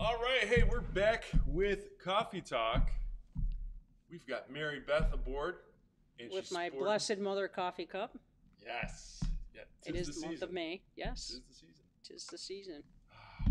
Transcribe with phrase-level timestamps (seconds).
[0.00, 2.90] All right, hey, we're back with Coffee Talk.
[4.10, 5.56] We've got Mary Beth aboard.
[6.18, 8.16] And with my sporting- blessed mother coffee cup.
[8.64, 9.22] Yes.
[9.54, 10.82] Yeah, It is the the month of May.
[10.96, 11.84] Yes, Tis the season.
[12.02, 12.82] tis the season.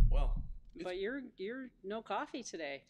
[0.10, 0.42] Well,
[0.74, 2.84] It's- But you're you're no coffee today.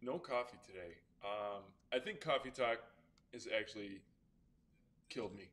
[0.00, 0.96] no coffee today.
[1.24, 1.62] Um,
[1.92, 2.78] I think Coffee Talk
[3.32, 4.00] has actually
[5.08, 5.50] killed me.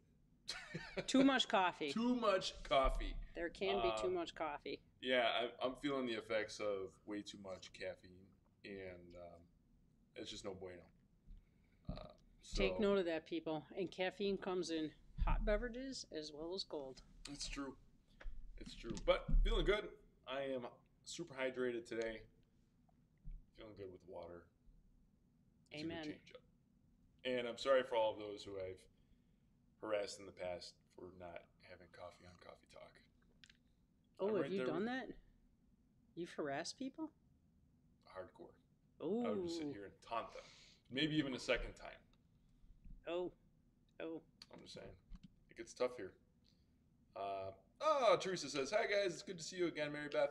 [1.08, 1.92] Too much coffee.
[1.92, 3.14] Too much coffee.
[3.36, 4.80] There can be too Um, much coffee.
[5.02, 8.26] Yeah, I, I'm feeling the effects of way too much caffeine,
[8.66, 9.42] and um,
[10.16, 10.82] it's just no bueno.
[11.92, 13.64] Uh, so, Take note of that, people.
[13.78, 14.90] And caffeine comes in
[15.26, 17.02] hot beverages as well as cold.
[17.32, 17.74] It's true.
[18.60, 18.96] It's true.
[19.06, 19.88] But feeling good.
[20.28, 20.66] I am
[21.06, 22.22] super hydrated today.
[23.58, 24.44] Feeling good with water.
[25.72, 26.04] It's Amen.
[26.04, 26.42] change up.
[27.26, 28.80] And I'm sorry for all of those who I've
[29.82, 32.37] harassed in the past for not having coffee on.
[34.20, 35.08] Oh, I'm have right you done that?
[36.16, 37.10] You've harassed people?
[38.08, 38.54] Hardcore.
[39.00, 39.26] Oh.
[39.26, 40.44] I would just sit here and taunt them.
[40.92, 42.00] Maybe even a second time.
[43.08, 43.32] Oh.
[44.02, 44.22] Oh.
[44.54, 44.88] I'm just saying.
[45.52, 46.12] It gets tough here.
[47.16, 50.30] Uh, oh, Teresa says, Hi guys, it's good to see you again, Mary Beth.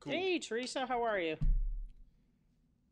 [0.00, 0.12] Cool.
[0.12, 1.36] Hey, Teresa, how are you?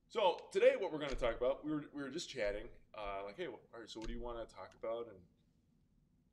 [0.09, 2.65] So today, what we're going to talk about, we were, we were just chatting,
[2.97, 5.07] uh, like, hey, well, all right, so what do you want to talk about?
[5.07, 5.19] And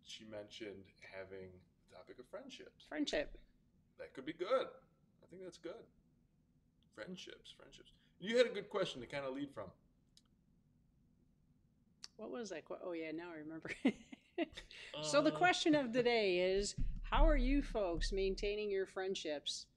[0.04, 1.50] she mentioned having
[1.90, 2.86] the topic of friendships.
[2.90, 3.38] Friendship.
[4.00, 4.68] That could be good.
[4.68, 5.84] I think that's good.
[6.96, 7.92] Friendships, friendships.
[8.20, 9.66] You had a good question to kind of lead from.
[12.18, 12.64] What was that?
[12.84, 13.72] Oh, yeah, now I remember.
[15.02, 19.68] so, the Uh, question of the day is How are you folks maintaining your friendships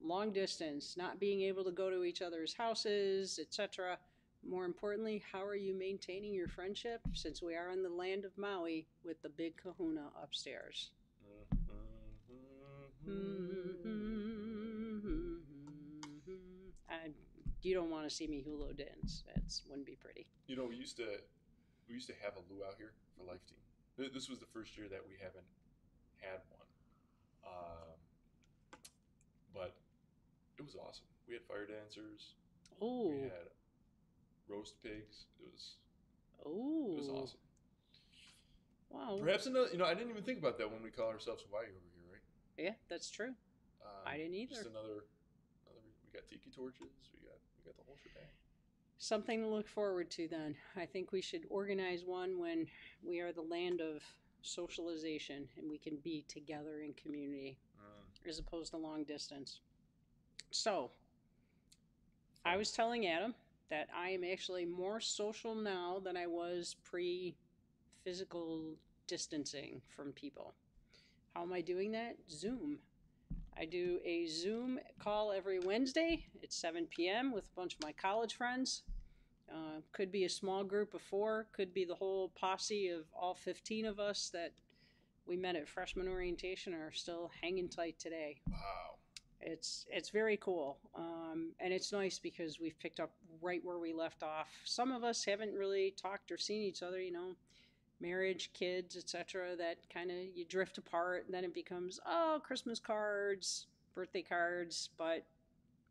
[0.00, 3.98] long distance, not being able to go to each other's houses, etc.?
[4.46, 8.36] More importantly, how are you maintaining your friendship since we are in the land of
[8.38, 10.92] Maui with the big kahuna upstairs?
[13.08, 13.57] I,
[17.62, 19.24] you don't want to see me hula dance.
[19.26, 20.26] That wouldn't be pretty.
[20.46, 21.06] You know, we used to
[21.88, 24.10] we used to have a luau out here for Life Teen.
[24.14, 25.46] This was the first year that we haven't
[26.22, 26.68] had one,
[27.42, 27.90] um,
[29.52, 29.74] but
[30.58, 31.06] it was awesome.
[31.26, 32.34] We had fire dancers.
[32.80, 33.10] Oh.
[33.10, 33.50] We had
[34.48, 35.26] roast pigs.
[35.40, 35.74] It was
[36.46, 37.40] oh, it was awesome.
[38.90, 39.18] Wow.
[39.20, 39.68] Perhaps another.
[39.72, 42.06] You know, I didn't even think about that when we call ourselves Hawaii over here,
[42.12, 42.24] right?
[42.56, 43.34] Yeah, that's true.
[43.82, 44.54] Um, I didn't either.
[44.54, 45.04] Just another.
[45.66, 45.82] Another.
[46.06, 46.94] We got tiki torches.
[47.68, 48.28] Got the whole shebang.
[48.96, 50.56] Something to look forward to then.
[50.74, 52.66] I think we should organize one when
[53.06, 54.02] we are the land of
[54.42, 58.28] socialization and we can be together in community Mm.
[58.28, 59.60] as opposed to long distance.
[60.50, 60.90] So,
[62.44, 63.34] I was telling Adam
[63.68, 67.36] that I am actually more social now than I was pre
[68.02, 68.74] physical
[69.06, 70.54] distancing from people.
[71.34, 72.16] How am I doing that?
[72.30, 72.78] Zoom.
[73.58, 77.32] I do a Zoom call every Wednesday at 7 p.m.
[77.32, 78.82] with a bunch of my college friends.
[79.50, 83.34] Uh, could be a small group of four, could be the whole posse of all
[83.34, 84.52] 15 of us that
[85.26, 88.96] we met at freshman orientation are still hanging tight today Wow.
[89.42, 93.10] it's it's very cool um, and it's nice because we've picked up
[93.42, 96.98] right where we left off some of us haven't really talked or seen each other
[96.98, 97.34] you know
[98.00, 102.78] marriage kids etc that kind of you drift apart and then it becomes oh christmas
[102.78, 105.24] cards birthday cards but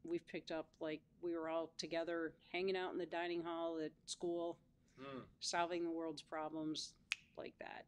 [0.05, 3.91] we've picked up like we were all together hanging out in the dining hall at
[4.05, 4.57] school
[4.99, 5.21] Mm.
[5.41, 6.93] solving the world's problems
[7.37, 7.85] like that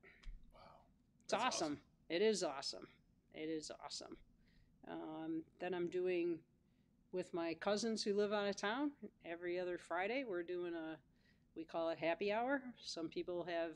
[0.54, 0.62] Wow.
[1.24, 1.80] it's That's awesome.
[2.08, 2.88] It is awesome.
[3.34, 4.16] It is awesome.
[4.88, 6.38] Um, then I'm doing
[7.12, 8.92] with my cousins who live out of town
[9.26, 10.24] every other Friday.
[10.24, 10.98] We're doing a,
[11.56, 12.62] we call it happy hour.
[12.80, 13.72] Some people have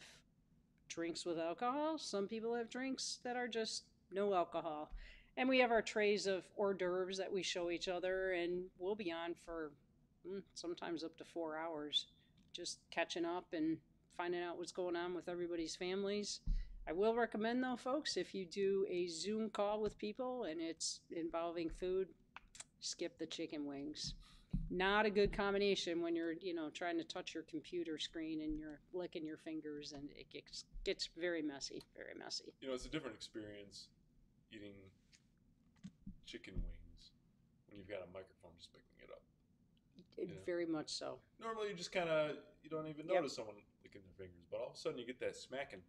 [0.89, 1.97] drinks with alcohol.
[1.97, 4.91] Some people have drinks that are just no alcohol.
[5.35, 8.95] And we have our trays of hors d'oeuvres that we show each other, and we'll
[8.95, 9.71] be on for
[10.27, 12.07] mm, sometimes up to four hours,
[12.53, 13.77] just catching up and
[14.15, 16.41] finding out what's going on with everybody's families.
[16.87, 20.99] I will recommend though, folks, if you do a Zoom call with people and it's
[21.11, 22.09] involving food,
[22.81, 24.13] skip the chicken wings.
[24.69, 28.57] Not a good combination when you're, you know, trying to touch your computer screen and
[28.57, 32.53] you're licking your fingers and it gets gets very messy, very messy.
[32.59, 33.87] You know, it's a different experience
[34.51, 34.73] eating
[36.25, 37.11] chicken wings
[37.69, 39.21] when you've got a microphone just picking it up.
[40.17, 40.35] It, Yeah.
[40.45, 41.19] Very much so.
[41.39, 43.15] Normally, you just kind of you don't even Yep.
[43.15, 45.83] notice someone licking their fingers, but all of a sudden you get that smacking.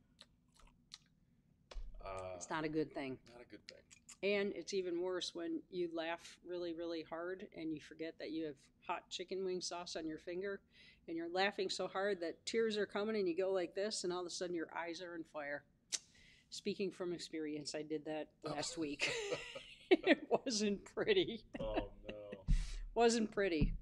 [2.05, 3.19] Uh, It's not a good thing.
[3.33, 3.79] not a good thing.
[4.25, 8.47] And it's even worse when you laugh really, really hard and you forget that you
[8.47, 8.55] have
[8.87, 10.61] hot chicken wing sauce on your finger
[11.07, 14.13] and you're laughing so hard that tears are coming and you go like this and
[14.15, 15.63] all of a sudden your eyes are on fire.
[16.49, 18.53] Speaking from experience, I did that oh.
[18.53, 19.13] last week.
[19.91, 21.45] it wasn't pretty.
[21.61, 22.15] Oh no.
[22.95, 23.75] Wasn't pretty.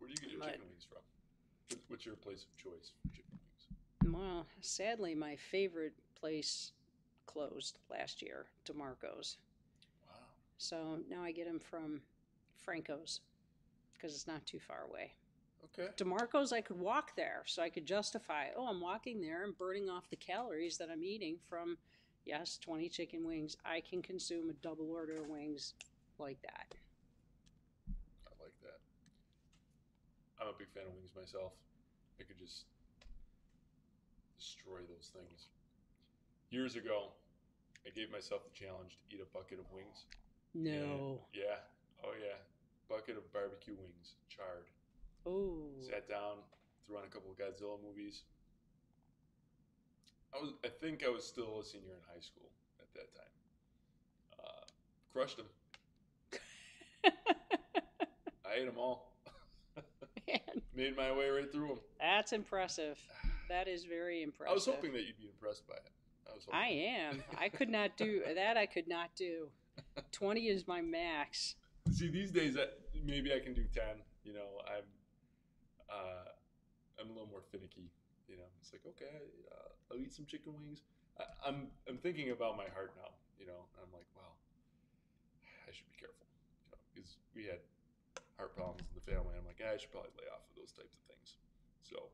[0.00, 1.78] Where do you get your But- chicken wings from?
[1.86, 4.12] What's your place of choice for chicken wings?
[4.12, 6.72] Well, sadly, my favorite place
[7.26, 9.36] closed last year, DeMarco's.
[10.58, 12.00] So now I get them from
[12.56, 13.20] Franco's
[13.92, 15.12] because it's not too far away.
[15.64, 15.88] Okay.
[15.96, 19.88] DeMarco's, I could walk there, so I could justify, oh, I'm walking there and burning
[19.88, 21.76] off the calories that I'm eating from,
[22.24, 23.56] yes, 20 chicken wings.
[23.64, 25.74] I can consume a double order of wings
[26.18, 26.74] like that.
[28.26, 28.78] I like that.
[30.40, 31.52] I'm a big fan of wings myself.
[32.20, 32.64] I could just
[34.38, 35.48] destroy those things.
[36.50, 37.08] Years ago,
[37.86, 40.04] I gave myself the challenge to eat a bucket of wings.
[40.56, 40.70] No.
[40.72, 41.58] And- yeah.
[42.04, 42.36] Oh yeah.
[42.88, 44.66] Bucket of barbecue wings, charred.
[45.26, 45.66] Oh.
[45.80, 46.36] Sat down,
[46.86, 48.22] threw on a couple of Godzilla movies.
[50.34, 52.48] I was, I think I was still a senior in high school
[52.80, 53.24] at that time.
[54.38, 54.64] Uh,
[55.12, 55.46] crushed them.
[58.44, 59.12] I ate them all.
[60.28, 60.38] Man,
[60.74, 61.78] Made my way right through them.
[62.00, 62.98] that's impressive.
[63.48, 64.50] That is very impressive.
[64.50, 65.88] I was hoping that you'd be impressed by it.
[66.28, 66.46] I was.
[66.52, 67.22] I am.
[67.38, 68.56] I could not do that.
[68.56, 69.46] I could not do.
[70.12, 71.54] 20 is my max.
[71.92, 72.56] See, these days,
[73.04, 74.02] maybe I can do ten.
[74.24, 74.88] You know, I'm,
[75.88, 76.28] uh,
[77.00, 77.90] I'm a little more finicky.
[78.28, 80.82] You know, it's like okay, uh, I'll eat some chicken wings.
[81.20, 83.14] I, I'm, I'm thinking about my heart now.
[83.38, 84.34] You know, I'm like, wow,
[85.68, 86.26] I should be careful.
[86.58, 87.62] You know, because we had
[88.36, 89.36] heart problems in the family.
[89.38, 91.38] I'm like, "Ah, I should probably lay off of those types of things.
[91.86, 92.10] So,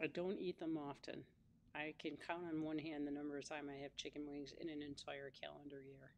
[0.00, 1.24] I don't eat them often.
[1.74, 4.68] I can count on one hand the number of times I have chicken wings in
[4.68, 6.10] an entire calendar year.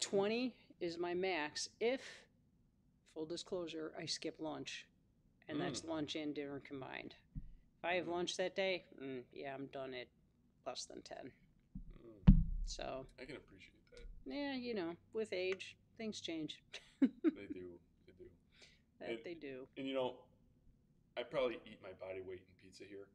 [0.00, 2.00] 20 is my max if,
[3.14, 4.86] full disclosure, I skip lunch.
[5.48, 7.14] And that's lunch and dinner combined.
[7.34, 8.12] If I have Mm.
[8.12, 10.06] lunch that day, mm, yeah, I'm done at
[10.64, 11.30] less than 10.
[12.06, 12.34] mm,
[12.64, 14.06] So, I can appreciate that.
[14.24, 16.62] yeah, you know, with age, things change.
[17.00, 17.08] They
[17.52, 17.78] do.
[18.06, 18.30] They do.
[19.00, 19.68] that It- they do.
[19.76, 20.16] And you know,
[21.16, 23.08] I probably eat my body weight in pizza here.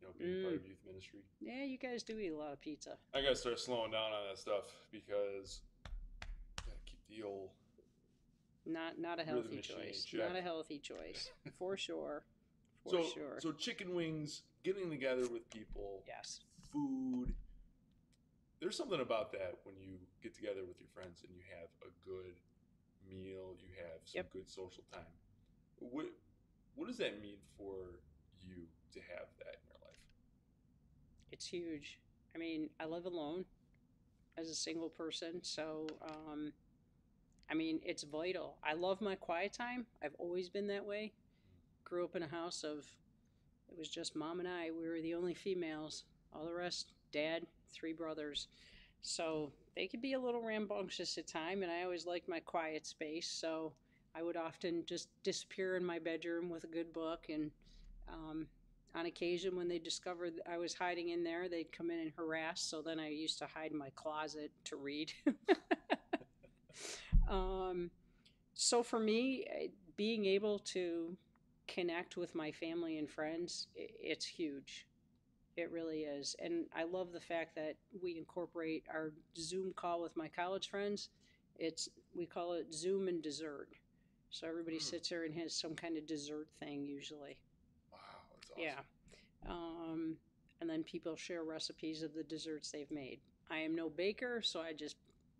[0.00, 0.56] You know, being part Mm.
[0.56, 1.20] of youth ministry.
[1.40, 2.98] Yeah, you guys do eat a lot of pizza.
[3.12, 5.60] I gotta start slowing down on that stuff because
[6.66, 7.50] gotta keep the old.
[8.64, 10.06] Not not a healthy choice.
[10.12, 11.30] Not a healthy choice.
[11.58, 12.24] For sure.
[12.82, 13.40] For so sure.
[13.40, 16.40] so chicken wings, getting together with people, yes.
[16.72, 17.34] food.
[18.60, 21.90] There's something about that when you get together with your friends and you have a
[22.06, 22.36] good
[23.08, 24.30] meal, you have some Yep.
[24.30, 25.12] good social time.
[25.76, 26.06] What
[26.74, 28.00] what does that mean for
[28.42, 29.69] you to have that in your life?
[31.32, 31.98] It's huge.
[32.34, 33.44] I mean, I live alone
[34.38, 36.52] as a single person, so um
[37.50, 38.58] I mean, it's vital.
[38.64, 39.86] I love my quiet time.
[40.02, 41.12] I've always been that way.
[41.84, 42.86] Grew up in a house of
[43.70, 44.70] it was just mom and I.
[44.70, 46.04] We were the only females.
[46.32, 48.48] All the rest, dad, three brothers.
[49.02, 52.86] So they could be a little rambunctious at time, and I always liked my quiet
[52.86, 53.28] space.
[53.28, 53.72] So
[54.14, 57.50] I would often just disappear in my bedroom with a good book, and
[58.08, 58.46] um,
[58.94, 62.60] on occasion when they discovered I was hiding in there, they'd come in and harass.
[62.60, 65.12] So then I used to hide in my closet to read.
[67.28, 67.90] um,
[68.54, 71.16] so for me, eh, being able to
[71.68, 74.86] connect with my family and friends, it's huge.
[75.56, 76.34] It really is.
[76.40, 81.10] And I love the fact that we incorporate our Zoom call with my college friends.
[81.58, 83.68] It's we call it Zoom and dessert.
[84.30, 84.78] So everybody Hmm.
[84.78, 87.36] sits there and has some kind of dessert thing usually.
[88.66, 88.74] Wow,
[89.10, 89.46] that's awesome.
[89.46, 89.52] Yeah.
[89.52, 90.16] Um,
[90.60, 93.20] and then people share recipes of the desserts they've made.
[93.50, 94.96] I am no baker, so I just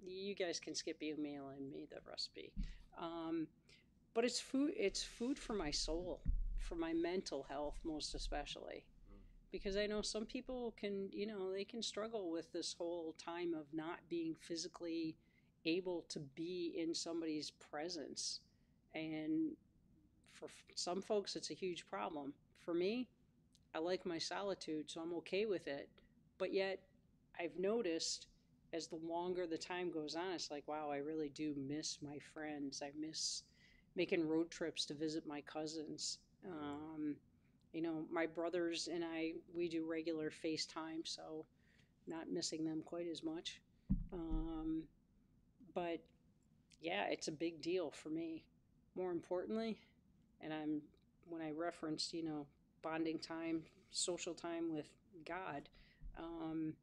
[0.06, 2.52] you guys can skip emailing me the recipe.
[2.98, 3.46] Um,
[4.14, 4.72] but it's food.
[4.76, 6.20] It's food for my soul,
[6.58, 9.20] for my mental health, most especially, Mm.
[9.50, 13.54] because I know some people can, you know, they can struggle with this whole time
[13.54, 15.16] of not being physically
[15.64, 18.40] able to be in somebody's presence,
[18.94, 19.56] and
[20.40, 22.32] for some folks, it's a huge problem.
[22.64, 23.08] For me,
[23.74, 25.88] I like my solitude, so I'm okay with it.
[26.38, 26.80] But yet,
[27.38, 28.26] I've noticed
[28.72, 32.18] as the longer the time goes on, it's like, wow, I really do miss my
[32.32, 32.82] friends.
[32.82, 33.42] I miss
[33.96, 36.18] making road trips to visit my cousins.
[36.46, 37.16] Um,
[37.72, 41.44] you know, my brothers and I, we do regular FaceTime, so
[42.06, 43.60] not missing them quite as much.
[44.12, 44.84] Um,
[45.74, 46.00] but
[46.80, 48.44] yeah, it's a big deal for me.
[48.96, 49.78] More importantly,
[50.42, 50.82] and I'm
[51.28, 52.46] when I referenced, you know,
[52.82, 54.88] bonding time, social time with
[55.24, 55.68] God,
[56.18, 56.74] um,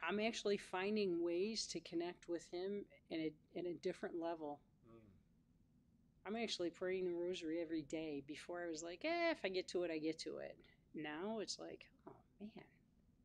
[0.00, 4.60] I'm actually finding ways to connect with Him in a in a different level.
[4.88, 6.26] Mm.
[6.26, 8.22] I'm actually praying the rosary every day.
[8.26, 10.56] Before I was like, eh, if I get to it, I get to it.
[10.94, 12.64] Now it's like, oh man,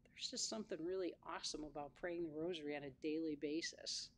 [0.05, 4.09] there's just something really awesome about praying the rosary on a daily basis.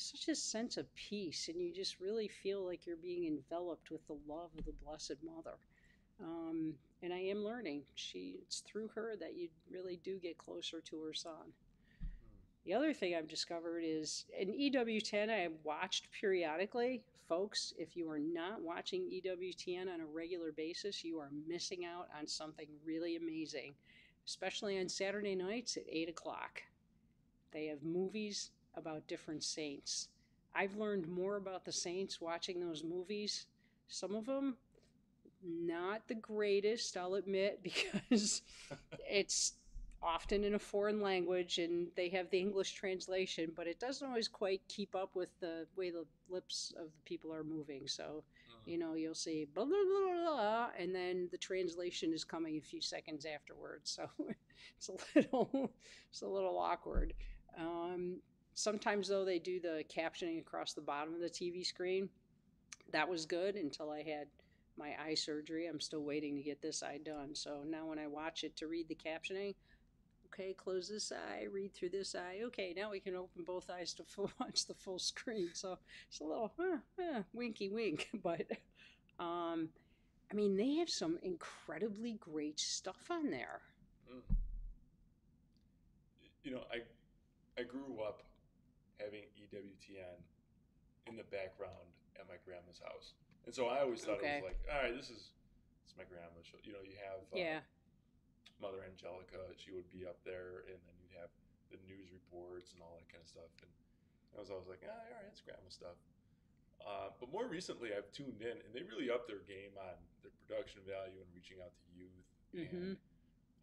[0.00, 4.06] Such a sense of peace, and you just really feel like you're being enveloped with
[4.06, 5.56] the love of the Blessed Mother.
[6.22, 7.82] Um, and I am learning.
[7.96, 11.52] She, it's through her that you really do get closer to her son.
[12.64, 17.02] The other thing I've discovered is an EWTN I have watched periodically.
[17.28, 22.06] Folks, if you are not watching EWTN on a regular basis, you are missing out
[22.16, 23.74] on something really amazing,
[24.24, 26.62] especially on Saturday nights at 8 o'clock.
[27.50, 30.08] They have movies about different saints.
[30.54, 33.46] I've learned more about the saints watching those movies.
[33.88, 34.56] Some of them,
[35.44, 38.42] not the greatest, I'll admit, because
[39.10, 39.54] it's
[40.02, 44.28] often in a foreign language and they have the English translation, but it doesn't always
[44.28, 47.86] quite keep up with the way the lips of the people are moving.
[47.88, 48.70] So, Mm.
[48.72, 52.60] you know, you'll see blah, blah, blah, blah, and then the translation is coming a
[52.62, 53.98] few seconds afterwards.
[54.78, 55.72] So it's a little,
[56.10, 57.14] it's a little awkward.
[57.58, 58.20] Um,
[58.58, 62.08] sometimes though, they do the captioning across the bottom of the TV screen.
[62.92, 64.26] That was good until I had
[64.76, 65.66] my eye surgery.
[65.66, 67.34] I'm still waiting to get this eye done.
[67.34, 69.54] So now when I watch it to read the captioning,
[70.26, 72.40] okay, close this eye, read through this eye.
[72.46, 75.50] Okay, now we can open both eyes to full, watch the full screen.
[75.52, 78.46] So it's a little huh, huh, winky wink, but
[79.20, 79.68] um,
[80.30, 83.60] I mean they have some incredibly great stuff on there.
[84.12, 84.34] Mm.
[86.42, 88.22] You know, I I grew up
[88.98, 90.18] having EWTN
[91.06, 91.88] in the background
[92.18, 93.14] at my grandma's house,
[93.46, 94.38] and so I always thought Okay.
[94.38, 95.32] it was like, all right, this is
[95.86, 96.58] it's my grandma's show.
[96.62, 97.60] You know, you have uh, Yeah,
[98.60, 101.30] Mother Angelica, she would be up there, and then you'd have
[101.70, 103.48] the news reports and all that kind of stuff.
[103.62, 103.70] And
[104.36, 105.96] I was always like, ah, all right, it's grandma stuff.
[106.84, 110.30] Uh, but more recently, I've tuned in, and they really upped their game on their
[110.44, 112.28] production value and reaching out to youth.
[112.54, 112.70] Mhm.
[112.72, 112.96] And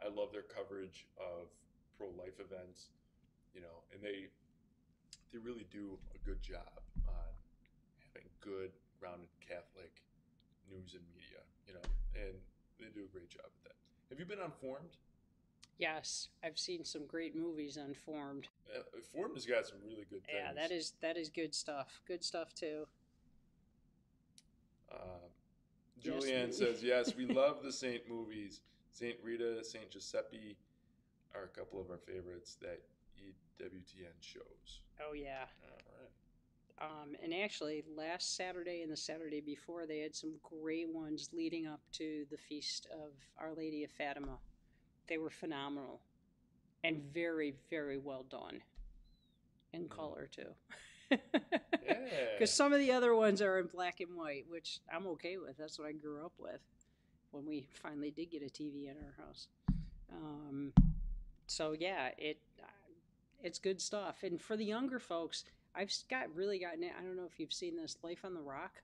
[0.03, 1.47] I love their coverage of
[1.97, 2.89] pro-life events,
[3.53, 4.29] you know, and they
[5.35, 7.27] they really do a good job on
[8.07, 9.91] having good, rounded Catholic
[10.71, 11.83] news and media, you know,
[12.15, 12.33] and
[12.79, 13.75] they do a great job at that.
[14.09, 14.95] Have you been on Formed?
[15.77, 18.47] yes, I've seen some great movies on Formed.
[18.73, 18.79] Uh,
[19.13, 20.37] Formed has got some really good things.
[20.41, 21.99] Yeah, that is that is good stuff.
[22.07, 22.87] Good stuff too.
[24.89, 25.27] Uh,
[26.01, 28.61] Julianne we- says, yes, we love the Saint movies.
[28.89, 30.55] Saint Rita, Saint Giuseppe
[31.33, 32.79] are a couple of our favorites that
[33.61, 34.81] EWTN shows.
[35.01, 35.45] Oh yeah.
[35.63, 36.11] All right.
[36.81, 41.67] Um, and actually, last Saturday and the Saturday before, they had some great ones leading
[41.67, 44.37] up to the feast of Our Lady of Fatima.
[45.07, 46.01] They were phenomenal
[46.83, 48.61] and very, very well done.
[49.73, 50.53] In color, too.
[51.11, 51.17] Yeah.
[52.33, 55.55] Because some of the other ones are in black and white, which I'm okay with.
[55.57, 56.59] That's what I grew up with
[57.31, 59.47] when we finally did get a TV in our house.
[60.11, 60.73] Um,
[61.47, 62.37] so yeah, it
[63.43, 64.23] it's good stuff.
[64.23, 65.43] And for the younger folks,
[65.75, 66.91] I've got really gotten it.
[66.97, 68.81] I don't know if you've seen this Life on the Rock.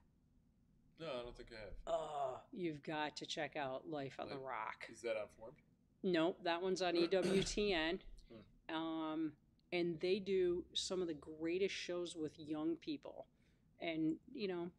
[1.00, 1.98] No, I don't think I have.
[1.98, 4.86] Oh, you've got to check out Life on the Rock.
[4.92, 5.56] Is that on Formed?
[6.02, 7.98] Nope, that one's on EWTN.
[8.72, 9.32] Um,
[9.72, 13.26] and they do some of the greatest shows with young people.
[13.80, 14.70] And, you know,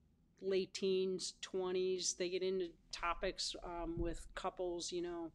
[0.41, 5.31] late teens, 20s, they get into topics um, with couples, you know.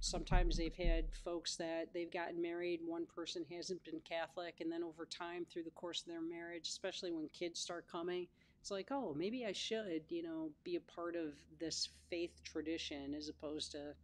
[0.00, 4.82] Sometimes they've had folks that they've gotten married, one person hasn't been Catholic, and then
[4.82, 8.26] over time through the course of their marriage, especially when kids start coming,
[8.60, 13.14] it's like, oh, maybe I should, you know, be a part of this faith tradition
[13.14, 13.94] as opposed to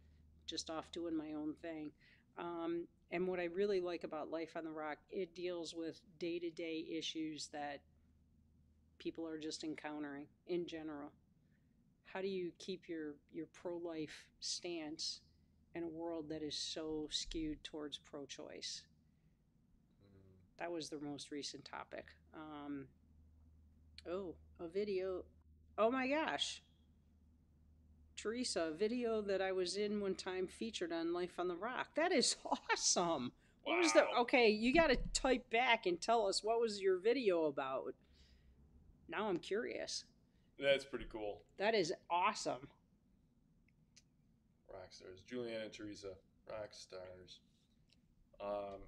[0.47, 1.91] just off doing my own thing.
[2.37, 6.39] Um, and what I really like about Life on the Rock, it deals with day
[6.39, 7.81] to day issues that
[8.99, 11.11] people are just encountering in general.
[12.05, 15.21] How do you keep your, your pro life stance
[15.77, 18.83] in a world that is so skewed towards pro choice?
[20.01, 20.59] Mm.
[20.59, 22.07] That was the most recent topic.
[22.33, 22.87] Um,
[24.09, 25.23] oh, a video.
[25.77, 26.61] Oh my gosh.
[28.17, 31.89] Teresa, a video that I was in one time featured on Life on the Rock.
[31.95, 32.35] That is
[32.71, 33.31] awesome.
[33.63, 34.49] What was the okay?
[34.49, 37.93] You got to type back and tell us what was your video about.
[39.07, 40.05] Now I'm curious.
[40.59, 41.41] That's pretty cool.
[41.59, 42.69] That is awesome.
[44.77, 45.19] Rock stars.
[45.29, 46.13] Julianne and Teresa,
[46.49, 47.39] rock stars.
[48.39, 48.79] Um,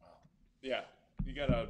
[0.00, 0.18] wow.
[0.62, 0.82] Yeah,
[1.24, 1.68] you gotta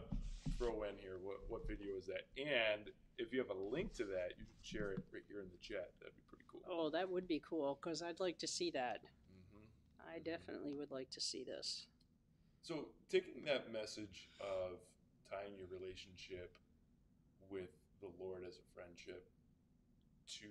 [0.56, 4.04] throw in here what, what video is that, and if you have a link to
[4.04, 5.90] that, you should share it right here in the chat.
[5.98, 6.62] That'd be pretty cool.
[6.70, 9.00] Oh, that would be cool because I'd like to see that.
[9.02, 11.86] hmm I definitely would like to see this.
[12.62, 14.78] So taking that message of
[15.28, 16.56] tying your relationship
[17.50, 19.28] with the Lord as a friendship
[20.38, 20.48] to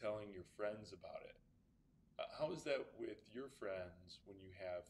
[0.00, 1.34] telling your friends about it.
[2.18, 4.84] Uh, how is that with your friends when you have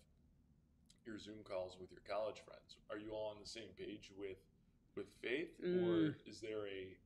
[1.04, 4.38] your Zoom calls with your college friends, are you all on the same page with
[4.96, 5.82] with faith, Mm.
[5.84, 6.96] or is there a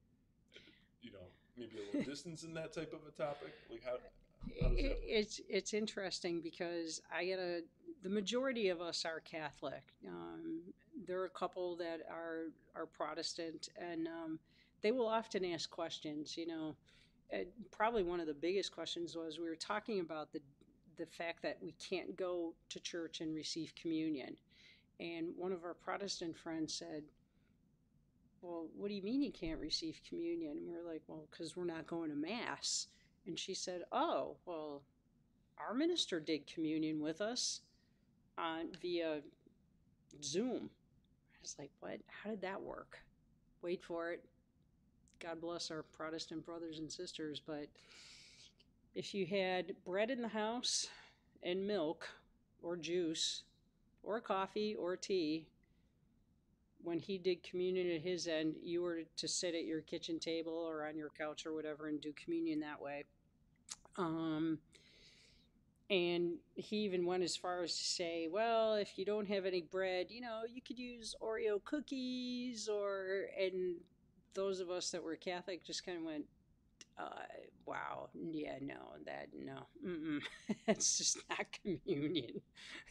[1.03, 3.53] you know maybe a little distance in that type of a topic?
[3.71, 3.97] Like how
[4.63, 7.63] how does that It- it's it's interesting because I get a
[8.03, 9.83] the majority of us are Catholic.
[10.09, 10.63] Um,
[11.07, 14.39] there are a couple that are are Protestant, and um,
[14.83, 16.37] they will often ask questions.
[16.37, 16.77] You know,
[17.33, 20.41] and probably one of the biggest questions was we were talking about the
[20.97, 24.37] the fact that we can't go to church and receive communion,
[24.99, 27.05] and one of our Protestant friends said.
[28.43, 30.57] Well, what do you mean you can't receive communion?
[30.57, 32.87] And we are like, well, because we're not going to mass.
[33.27, 34.83] And she said, "Oh, well,
[35.59, 37.61] our minister did communion with us
[38.39, 39.21] on via
[40.23, 40.71] Zoom."
[41.35, 42.01] I was like, "What?
[42.07, 42.99] How did that work?"
[43.63, 44.25] Wait for it.
[45.21, 47.67] God bless our Protestant brothers and sisters, but
[48.95, 50.87] if you had bread in the house
[51.43, 52.09] and milk
[52.63, 53.43] or juice
[54.03, 55.47] or coffee or tea,
[56.83, 60.55] when he did communion at his end, you were to sit at your kitchen table
[60.55, 63.05] or on your couch or whatever and do communion that way.
[63.99, 64.59] Um,
[65.91, 69.61] and he even went as far as to say, well, if you don't have any
[69.61, 73.75] bread, you know, you could use Oreo cookies or, and
[74.35, 76.25] those of us that were Catholic just kind of went,
[76.99, 77.09] uh,
[77.67, 78.75] wow, yeah, no,
[79.07, 80.21] that, no, mm-mm.
[80.67, 82.41] that's just not communion.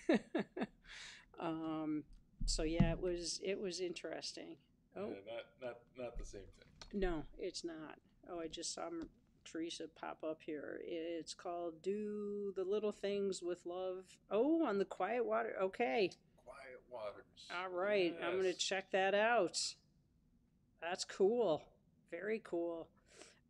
[1.40, 2.04] um,
[2.46, 4.56] so yeah, it was, it was interesting.
[4.98, 7.00] Oh, Yeah, not not not the same thing.
[7.00, 8.00] no, it's not.
[8.30, 8.90] Oh, I just saw
[9.46, 10.82] Teresa pop up here.
[10.84, 14.06] It's called Do the Little Things with Love.
[14.30, 15.54] Oh, on the Quiet Water.
[15.62, 16.12] Okay.
[16.44, 17.24] Quiet waters.
[17.56, 18.16] All right.
[18.24, 19.58] I'm going to check that out.
[20.82, 21.62] That's cool.
[22.12, 22.88] Very cool.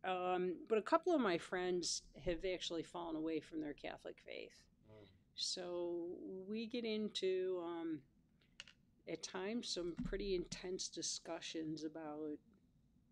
[0.04, 4.64] Um, but a couple of my friends have actually fallen away from their Catholic faith.
[4.90, 5.06] Mm.
[5.34, 6.06] So
[6.48, 8.00] we get into, um,
[9.08, 12.38] at times, some pretty intense discussions about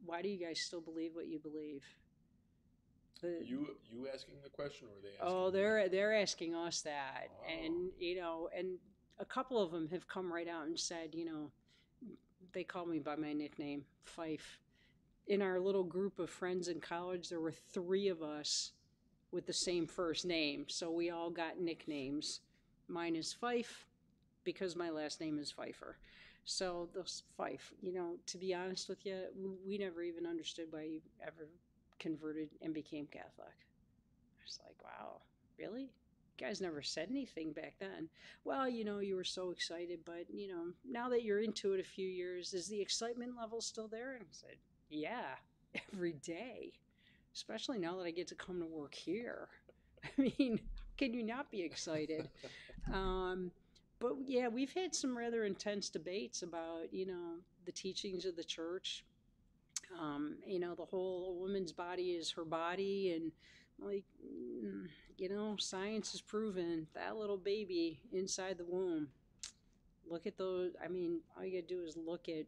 [0.05, 1.85] why do you guys still believe what you believe?
[3.21, 5.27] The- You you asking the question or are they asking?
[5.29, 7.45] Oh, they're they're asking us that, Oh.
[7.49, 8.79] and you know, and
[9.19, 11.51] a couple of them have come right out and said, you know,
[12.53, 14.61] they call me by my nickname, Fife.
[15.27, 18.73] In our little group of friends in college, there were three of us
[19.31, 22.41] with the same first name, so we all got nicknames.
[22.89, 23.87] Mine is Fife
[24.45, 25.99] because my last name is Pfeiffer.
[26.45, 29.25] So those Fife, you know, to be honest with you,
[29.67, 31.49] we never even understood why you ever
[31.99, 33.53] converted and became Catholic.
[34.39, 35.21] I was like, wow,
[35.59, 35.91] really?
[36.39, 38.09] Guys never said anything back then.
[38.45, 41.81] Well, you know, you were so excited, but, you know, now that you're into it
[41.81, 44.13] a few years, is the excitement level still there?
[44.13, 44.57] And I said,
[44.89, 45.35] yeah,
[45.93, 46.73] every day,
[47.35, 49.49] especially now that I get to come to work here.
[50.05, 50.61] I mean,
[50.97, 52.29] can you not be excited?
[52.93, 53.51] um,
[53.99, 58.45] but yeah, we've had some rather intense debates about, you know, the teachings of the
[58.45, 59.05] church.
[59.99, 63.33] Um, you know, the whole woman's body is her body, and
[63.79, 69.09] like, mm, you know, science has proven that little baby inside the womb.
[70.09, 70.73] Look at those.
[70.83, 72.47] I mean, all you gotta do is look at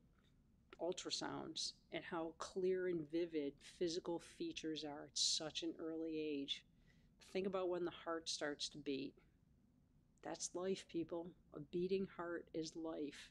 [0.80, 6.62] ultrasounds and how clear and vivid physical features are at such an early age.
[7.32, 9.14] Think about when the heart starts to beat.
[10.22, 11.26] That's life, people.
[11.54, 13.30] A beating heart is life.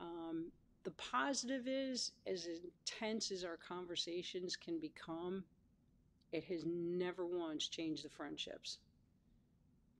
[0.00, 0.46] Um,
[0.84, 5.44] the positive is, as intense as our conversations can become,
[6.32, 8.78] it has never once changed the friendships.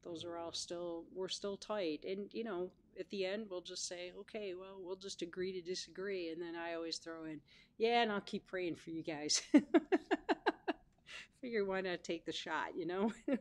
[0.05, 2.05] Those are all still, we're still tight.
[2.09, 5.61] And, you know, at the end, we'll just say, okay, well, we'll just agree to
[5.61, 6.31] disagree.
[6.31, 7.40] And then I always throw in,
[7.79, 9.43] yeah, and I'll keep praying for you guys.
[11.40, 13.12] Figure why not take the shot, you know?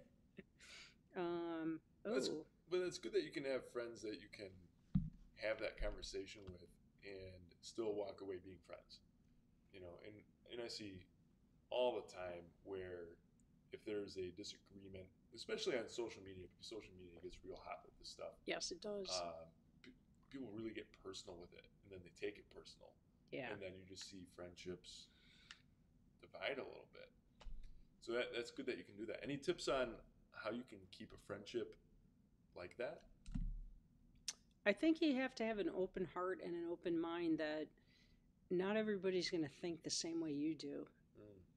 [1.17, 4.49] um, That's- oh, But it's good that you can have friends that you can
[5.35, 6.69] have that conversation with
[7.05, 8.99] and still walk away being friends.
[9.73, 10.13] You know, and
[10.51, 11.05] and I see
[11.71, 13.15] all the time where
[13.71, 15.05] if there's a disagreement,
[15.35, 18.33] especially on social media, because social media gets real hot with this stuff.
[18.45, 19.09] yes, it does.
[19.21, 19.45] Um,
[19.81, 19.93] p-
[20.29, 22.89] people really get personal with it, and then they take it personal,
[23.31, 23.53] yeah.
[23.53, 25.13] and then you just see friendships
[26.21, 27.09] divide a little bit.
[28.01, 29.19] So that, that's good that you can do that.
[29.23, 29.89] Any tips on
[30.33, 31.75] how you can keep a friendship
[32.57, 33.01] like that?
[34.65, 37.67] I think you have to have an open heart and an open mind that
[38.49, 40.85] not everybody's going to think the same way you do.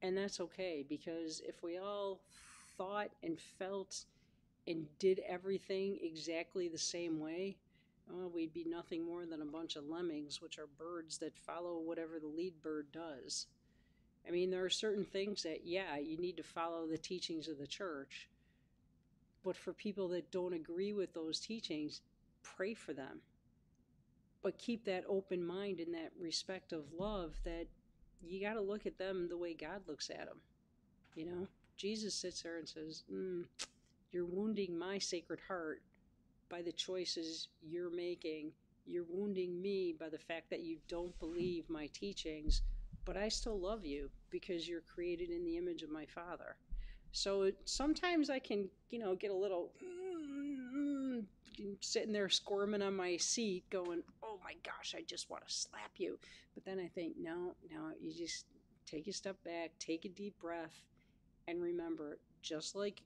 [0.03, 2.21] And that's okay because if we all
[2.77, 4.05] thought and felt
[4.67, 7.57] and did everything exactly the same way,
[8.11, 11.79] well, we'd be nothing more than a bunch of lemmings, which are birds that follow
[11.79, 13.47] whatever the lead bird does.
[14.27, 17.59] I mean, there are certain things that, yeah, you need to follow the teachings of
[17.59, 18.29] the church.
[19.45, 22.01] But for people that don't agree with those teachings,
[22.43, 23.21] pray for them.
[24.43, 27.67] But keep that open mind and that respect of love that
[28.27, 30.39] you got to look at them the way God looks at them.
[31.15, 33.45] You know, Jesus sits there and says, mm,
[34.13, 35.83] You're wounding my sacred heart
[36.49, 38.53] by the choices you're making.
[38.87, 42.63] You're wounding me by the fact that you don't believe my teachings,
[43.05, 46.57] but I still love you because you're created in the image of my Father.
[47.13, 51.25] So sometimes I can, you know, get a little mm,
[51.81, 54.12] sitting there squirming on my seat, going, "Oh
[54.45, 56.19] my gosh, I just want to slap you."
[56.55, 58.47] But then I think, no, no, you just
[58.87, 60.83] take a step back, take a deep breath,
[61.49, 63.03] and remember, just like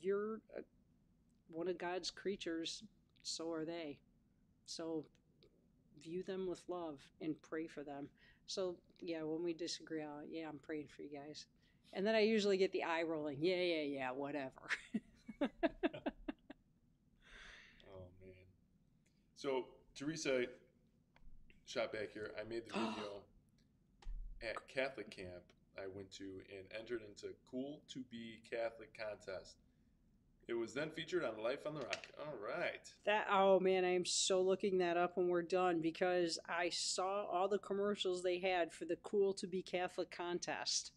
[0.00, 0.62] you're a,
[1.50, 2.82] one of God's creatures,
[3.22, 3.98] so are they.
[4.66, 5.04] So
[6.02, 8.08] view them with love and pray for them.
[8.46, 11.46] So yeah, when we disagree, I'll, yeah, I'm praying for you guys.
[11.92, 13.38] And then I usually get the eye rolling.
[13.40, 14.50] Yeah, yeah, yeah, whatever.
[15.42, 15.48] oh
[18.20, 18.46] man.
[19.36, 19.66] So
[20.00, 20.46] Teresa
[21.66, 22.30] shot back here.
[22.40, 23.20] I made the video
[24.42, 25.42] at Catholic camp
[25.76, 29.56] I went to and entered into Cool to Be Catholic contest.
[30.48, 32.06] It was then featured on Life on the Rock.
[32.18, 32.90] All right.
[33.04, 37.26] That oh man, I am so looking that up when we're done because I saw
[37.26, 40.92] all the commercials they had for the Cool to Be Catholic contest.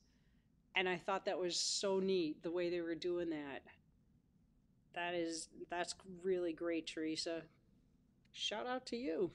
[0.78, 3.63] And I thought that was so neat the way they were doing that.
[4.96, 7.42] That is that's really great, Teresa.
[8.34, 9.30] Shout out to you.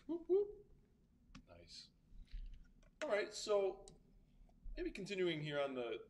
[1.48, 1.86] Nice.
[3.02, 3.76] All right, so
[4.76, 6.00] maybe continuing here on the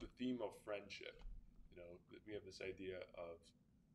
[0.00, 1.22] the theme of friendship.
[1.70, 1.88] You know,
[2.26, 3.38] we have this idea of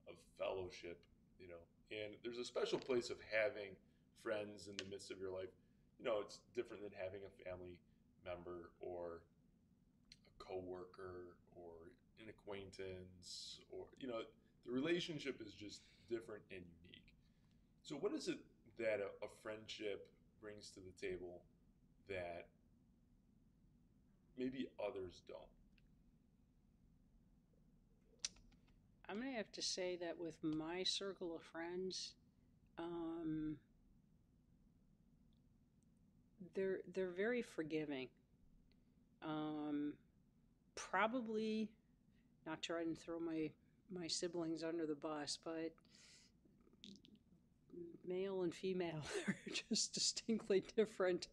[0.08, 1.00] of fellowship.
[1.38, 3.76] You know, and there's a special place of having
[4.24, 5.52] friends in the midst of your life.
[6.00, 7.76] You know, it's different than having a family
[8.26, 9.20] member or
[10.16, 11.92] a coworker or
[12.24, 14.22] an acquaintance or you know
[14.66, 16.64] the relationship is just different and.
[17.84, 18.38] So, what is it
[18.78, 20.08] that a, a friendship
[20.42, 21.42] brings to the table
[22.08, 22.48] that
[24.38, 25.40] maybe others don't?
[29.10, 32.14] I'm gonna have to say that with my circle of friends,
[32.78, 33.58] um,
[36.54, 38.08] they're they're very forgiving.
[39.22, 39.94] Um,
[40.76, 41.70] probably
[42.46, 43.50] not trying to throw my
[43.94, 45.74] my siblings under the bus, but
[48.08, 49.36] male and female are
[49.70, 51.28] just distinctly different,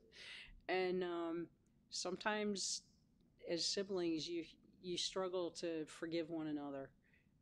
[0.69, 1.47] and um,
[1.91, 2.83] sometimes
[3.51, 4.45] as siblings you
[4.83, 6.91] you struggle to forgive one another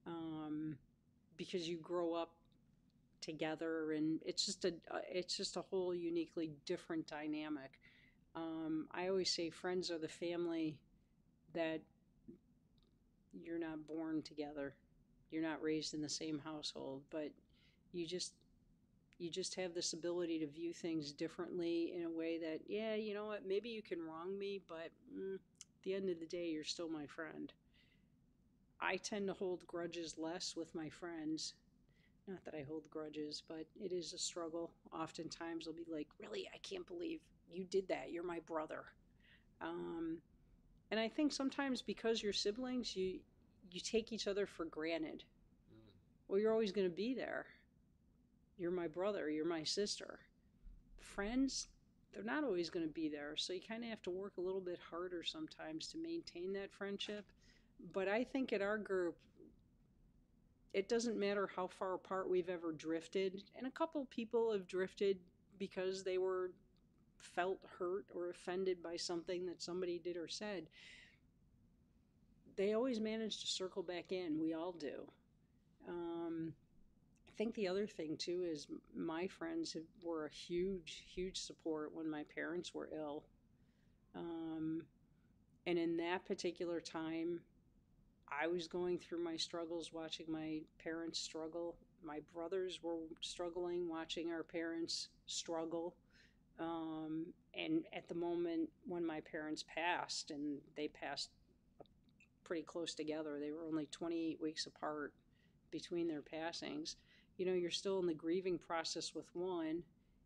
[0.07, 0.77] um,
[1.37, 2.31] because you grow up
[3.21, 4.73] together and it's just a
[5.11, 7.81] it's just a whole uniquely different dynamic.
[8.35, 10.77] Um, i always say friends are the family
[11.55, 11.81] that
[13.33, 14.75] you're not born together.
[15.31, 17.31] You're not raised in the same household but
[17.93, 18.33] you just
[19.19, 23.15] you just have this ability to view things differently in a way that yeah you
[23.15, 26.47] know what maybe you can wrong me but mm, at the end of the day
[26.49, 27.53] you're still my friend.
[28.79, 31.55] I tend to hold grudges less with my friends.
[32.29, 34.71] Not that i hold grudges but it is a struggle.
[34.93, 36.49] Oftentimes i'll be like really?
[36.55, 38.13] I can't believe you did that.
[38.13, 38.85] You're my brother.
[39.61, 40.19] Um,
[40.91, 43.19] and i think sometimes because you're siblings you
[43.73, 45.25] you take each other for granted.
[45.73, 45.91] Mm.
[46.29, 47.47] well you're always going to be there
[48.59, 50.19] you're my brother, you're my sister.
[51.01, 51.69] Friends,
[52.13, 53.35] they're not always going to be there.
[53.37, 56.73] So you kind of have to work a little bit harder sometimes to maintain that
[56.73, 57.27] friendship.
[57.93, 59.17] But I think at our group,
[60.73, 63.43] it doesn't matter how far apart we've ever drifted.
[63.57, 65.19] And a couple people have drifted
[65.59, 66.53] because they were
[67.19, 70.69] felt hurt or offended by something that somebody did or said.
[72.57, 74.41] They always manage to circle back in.
[74.41, 75.03] We all do.
[75.89, 76.53] Um,
[77.37, 82.25] think the other thing too is my friends were a huge, huge support when my
[82.35, 83.25] parents were ill.
[84.15, 84.83] Um,
[85.67, 87.41] and in that particular time,
[88.29, 91.77] I was going through my struggles watching my parents struggle.
[92.03, 95.95] My brothers were struggling watching our parents struggle.
[96.59, 101.31] Um, and at the moment when my parents passed, and they passed
[102.45, 105.13] pretty close together, they were only 28 weeks apart
[105.71, 106.97] between their passings
[107.37, 109.83] you know, you're still in the grieving process with one,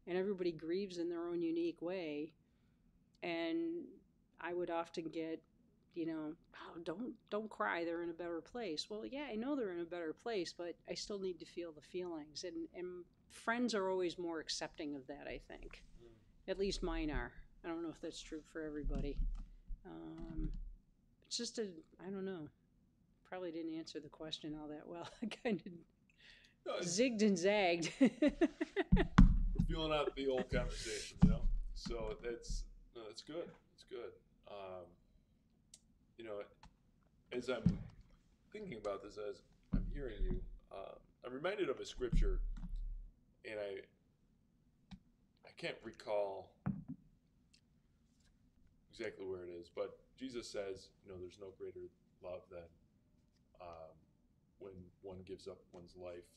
[0.06, 2.32] and everybody grieves in their own unique way.
[3.22, 3.84] And
[4.40, 5.42] I would often get,
[5.94, 7.84] you know, oh, don't don't cry.
[7.84, 8.88] They're in a better place.
[8.88, 11.72] Well, yeah, I know they're in a better place, but I still need to feel
[11.72, 12.44] the feelings.
[12.44, 15.26] And and friends are always more accepting of that.
[15.26, 16.50] I think, mm.
[16.50, 17.32] at least mine are.
[17.64, 19.18] I don't know if that's true for everybody.
[19.84, 20.50] Um,
[21.26, 21.66] it's just a
[22.06, 22.48] I don't know.
[23.28, 25.08] Probably didn't answer the question all that well.
[25.22, 25.72] I kind of
[26.82, 27.90] zigged and zagged.
[28.00, 28.10] we're
[29.68, 31.40] feeling out the old conversation, you know.
[31.74, 33.48] So that's no, that's good.
[33.74, 34.12] It's good.
[34.50, 34.84] Um,
[36.18, 36.42] you know,
[37.32, 37.78] as I'm
[38.52, 39.42] thinking about this, as
[39.74, 40.40] I'm hearing you,
[40.72, 40.94] uh,
[41.24, 42.40] I'm reminded of a scripture,
[43.44, 43.80] and I
[45.46, 46.50] I can't recall
[48.92, 51.88] exactly where it is, but Jesus says, you know, there's no greater
[52.22, 52.68] love than
[53.62, 53.96] um,
[54.58, 56.28] when one gives up one's life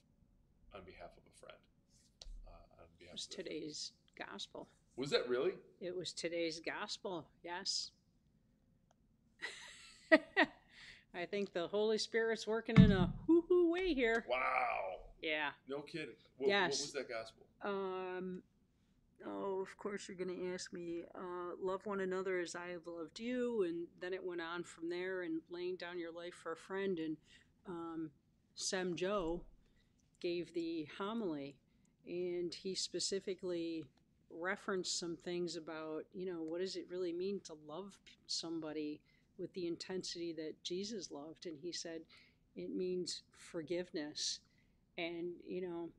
[0.76, 1.58] on behalf of a friend.
[2.48, 4.68] Uh, on it was of their- today's gospel.
[4.96, 5.54] Was that really?
[5.82, 7.26] It was today's gospel.
[7.44, 7.92] Yes.
[11.16, 14.26] I think the Holy Spirit's working in a hoo hoo way here.
[14.30, 15.00] Wow.
[15.22, 15.50] Yeah.
[15.68, 16.16] No kidding.
[16.38, 16.80] What, Yes.
[16.80, 17.46] what was that gospel?
[17.64, 18.44] Um,
[19.26, 21.04] oh, of course you're going to ask me.
[21.16, 24.90] Uh, love one another as I have loved you, and then it went on from
[24.90, 25.22] there.
[25.24, 27.18] And laying down your life for a friend, and
[27.68, 28.10] um,
[28.56, 29.42] Sem Joe
[30.24, 31.56] gave the homily,
[32.08, 33.84] and he specifically
[34.32, 39.00] referenced some things about you know what does it really mean to love somebody
[39.38, 42.02] with the intensity that Jesus loved, and he said
[42.56, 44.40] it means forgiveness,
[44.98, 45.90] and you know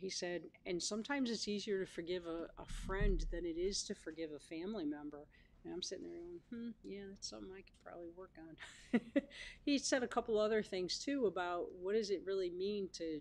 [0.00, 3.94] he said, and sometimes it's easier to forgive a, a friend than it is to
[3.94, 5.26] forgive a family member.
[5.62, 9.22] And I'm sitting there going, hmm, yeah, that's something I could probably work on.
[9.62, 13.20] he said a couple other things too about what does it really mean to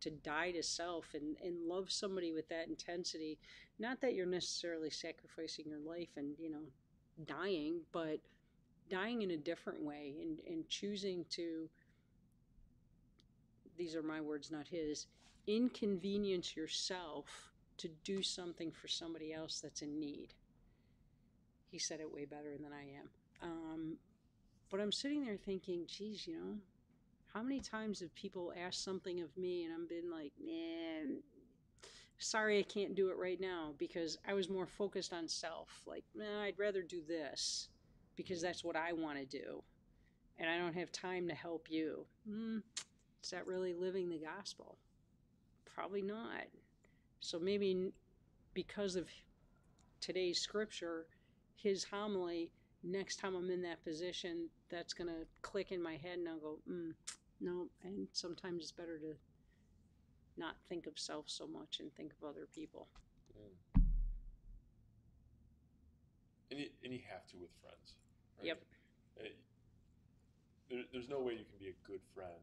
[0.00, 3.38] to die to self and, and love somebody with that intensity.
[3.78, 6.62] Not that you're necessarily sacrificing your life and, you know,
[7.26, 8.20] dying, but
[8.90, 11.68] dying in a different way and, and choosing to
[13.76, 15.06] these are my words, not his,
[15.46, 20.28] inconvenience yourself to do something for somebody else that's in need.
[21.70, 23.10] He said it way better than I am.
[23.42, 23.96] Um,
[24.70, 26.54] but I'm sitting there thinking, geez, you know,
[27.36, 31.18] how many times have people asked something of me and I've been like, man,
[32.16, 35.68] sorry I can't do it right now because I was more focused on self.
[35.86, 37.68] Like, nah, I'd rather do this
[38.16, 39.62] because that's what I want to do.
[40.38, 42.06] And I don't have time to help you.
[42.26, 42.62] Mm,
[43.22, 44.78] is that really living the gospel?
[45.66, 46.46] Probably not.
[47.20, 47.92] So maybe
[48.54, 49.10] because of
[50.00, 51.04] today's scripture,
[51.54, 52.50] his homily,
[52.82, 56.38] next time I'm in that position, that's going to click in my head and I'll
[56.38, 56.92] go, mm,
[57.40, 57.68] no.
[57.84, 59.14] And sometimes it's better to
[60.36, 62.88] not think of self so much and think of other people.
[66.50, 67.96] And you, and you have to with friends.
[68.38, 68.46] Right?
[68.46, 68.62] Yep.
[69.18, 69.22] Uh,
[70.70, 72.42] There, there's no way you can be a good friend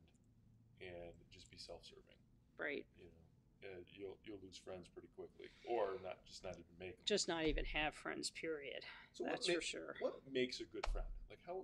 [0.81, 2.19] and just be self-serving.
[2.57, 2.85] Right.
[2.99, 3.23] You know,
[3.63, 7.05] uh, you'll you'll lose friends pretty quickly, or not just not even make them.
[7.05, 8.83] Just not even have friends, period.
[9.13, 9.95] So That's what for sure.
[9.99, 11.07] What makes a good friend?
[11.29, 11.63] Like how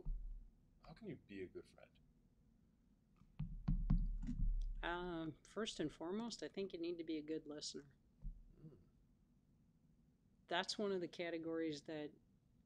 [0.88, 1.92] how can you be a good friend?
[4.84, 7.84] Um, first and foremost, I think you need to be a good listener.
[8.66, 8.78] Mm.
[10.48, 12.10] that's one of the categories that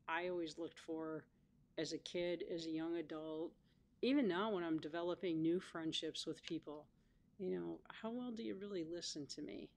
[0.08, 1.26] I always looked for
[1.78, 3.52] as a kid, as a young adult,
[4.02, 6.86] even now when I'm developing new friendships with people.
[7.40, 9.70] You know, how well do you really listen to me?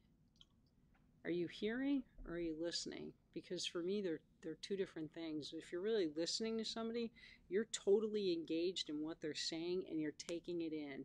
[1.24, 3.12] Are you hearing or are you listening?
[3.34, 5.52] Because for me, they're they're two different things.
[5.56, 7.10] If you're really listening to somebody,
[7.48, 11.04] you're totally engaged in what they're saying and you're taking it in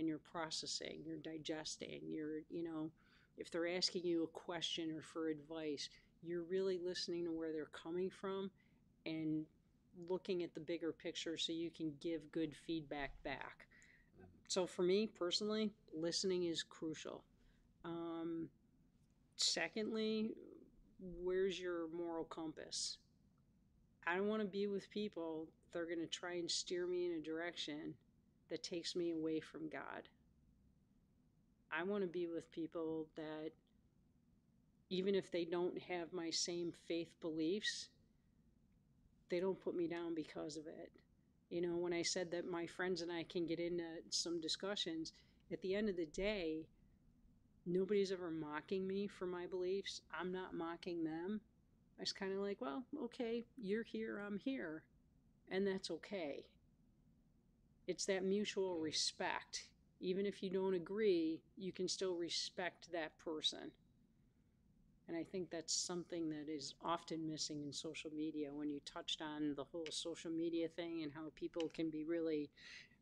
[0.00, 2.90] and you're processing, you're digesting, you're, you know,
[3.36, 5.90] if they're asking you a question or for advice,
[6.22, 8.50] you're really listening to where they're coming from
[9.04, 9.44] and
[10.08, 13.66] looking at the bigger picture so you can give good feedback back.
[14.48, 17.22] So for me personally, listening is crucial.
[17.84, 18.48] Um,
[19.36, 20.30] secondly,
[21.22, 22.96] where's your moral compass?
[24.06, 27.06] I don't want to be with people that are going to try and steer me
[27.06, 27.94] in a direction
[28.50, 30.08] that takes me away from God.
[31.72, 33.50] I want to be with people that,
[34.88, 37.88] even if they don't have my same faith beliefs,
[39.28, 40.90] they don't put me down because of it.
[41.48, 45.12] You know, when I said that my friends and I can get into some discussions,
[45.52, 46.66] at the end of the day,
[47.66, 50.02] nobody's ever mocking me for my beliefs.
[50.18, 51.40] I'm not mocking them.
[51.98, 54.82] I was kind of like, well, okay, you're here, I'm here,
[55.50, 56.46] and that's okay.
[57.86, 59.68] It's that mutual respect.
[60.00, 63.72] Even if you don't agree, you can still respect that person.
[65.08, 69.20] And I think that's something that is often missing in social media when you touched
[69.20, 72.48] on the whole social media thing and how people can be really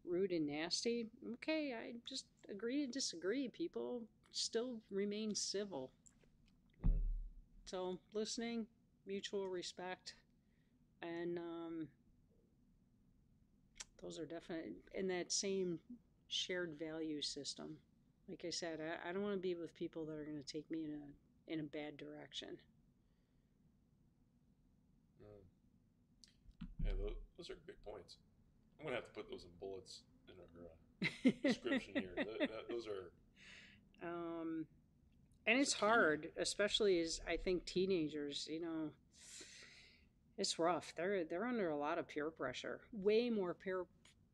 [0.07, 1.07] rude and nasty.
[1.35, 3.49] Okay, I just agree to disagree.
[3.49, 5.91] People still remain civil.
[6.87, 7.01] Mm.
[7.67, 8.67] So, listening,
[9.07, 10.14] mutual respect,
[11.03, 11.88] and um,
[14.03, 15.79] those are definite in that same
[16.29, 17.77] shared value system.
[18.29, 20.53] like I said, I, I don't want to be with people that are going to
[20.53, 22.59] take me in a in a bad direction.
[25.23, 26.67] Mm.
[26.85, 28.17] Yeah, those, those are big points.
[28.79, 32.11] I'm gonna have to put those in bullets in our uh, description here.
[32.17, 33.11] Th- that- those are
[34.07, 34.67] Um,
[35.47, 35.87] and It's it's a key.
[35.87, 38.47] hard, especially as I think teenagers.
[38.51, 38.91] You know,
[40.38, 40.94] it's rough.
[40.96, 43.85] They're they're under a lot of peer pressure, way more peer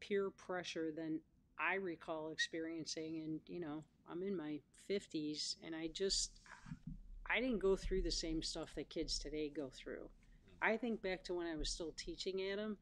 [0.00, 1.18] peer pressure than
[1.58, 3.22] I recall experiencing.
[3.24, 6.40] And you know, I'm in my fifties, and I just
[7.28, 10.04] I didn't go through the same stuff that kids today go through.
[10.04, 10.68] Mm.
[10.70, 12.76] I think back to when I was still teaching at them,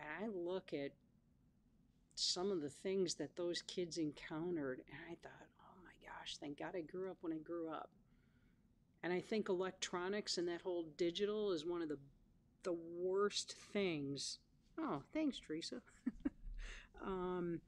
[0.00, 0.90] and I look at
[2.14, 6.58] some of the things that those kids encountered, and I thought, oh my gosh, thank
[6.58, 7.90] God I grew up when I grew up.
[9.02, 11.98] And I think electronics and that whole digital is one of the
[12.64, 14.38] the worst things.
[14.78, 15.80] Oh, thanks, Teresa.
[17.04, 17.60] um,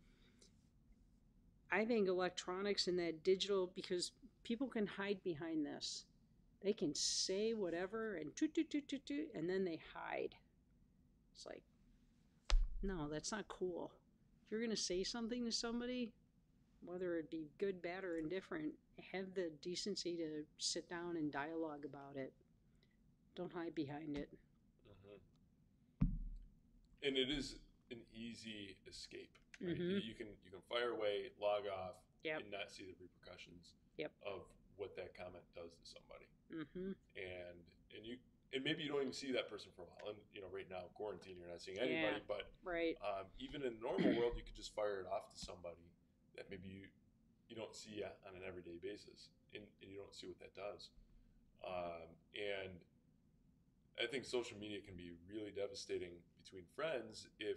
[1.71, 4.13] I think electronics and that digital because
[4.45, 6.05] people can hide behind this.
[6.63, 10.35] They can say whatever and toot toot toot toot toot, and then they hide.
[11.35, 11.63] It's like,
[12.83, 13.93] no, that's not cool.
[14.45, 16.13] If you're gonna say something to somebody,
[16.85, 18.73] whether it be good, bad, or indifferent,
[19.13, 22.33] have the decency to sit down and dialogue about it.
[23.35, 24.31] Don't hide behind it.
[27.03, 27.57] And it is
[27.91, 29.37] an easy escape.
[29.61, 29.77] Right?
[29.77, 30.05] You, Mhm.
[30.05, 32.41] you can you can fire away, log off, Yep.
[32.43, 34.13] and not see the repercussions Yep.
[34.23, 36.27] of what that comment does to somebody.
[36.51, 36.93] Mm-hmm.
[37.17, 38.19] And and you
[38.53, 40.09] and maybe you don't even see that person for a while.
[40.11, 42.17] And you know, right now quarantine, you're not seeing anybody.
[42.19, 42.25] Yeah.
[42.29, 42.97] But Right.
[43.03, 45.91] um, even in the normal world, you could just fire it off to somebody
[46.35, 46.89] that maybe you
[47.49, 50.91] you don't see on an everyday basis, and, and you don't see what that does.
[51.65, 52.81] Um, and
[54.03, 57.57] I think social media can be really devastating between friends if,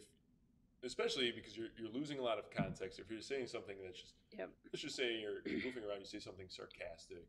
[0.84, 3.00] especially because you're, you're losing a lot of context.
[3.00, 4.50] If you're saying something that's just, Yep.
[4.74, 7.26] let's just say you're, you're goofing around, you say something sarcastic,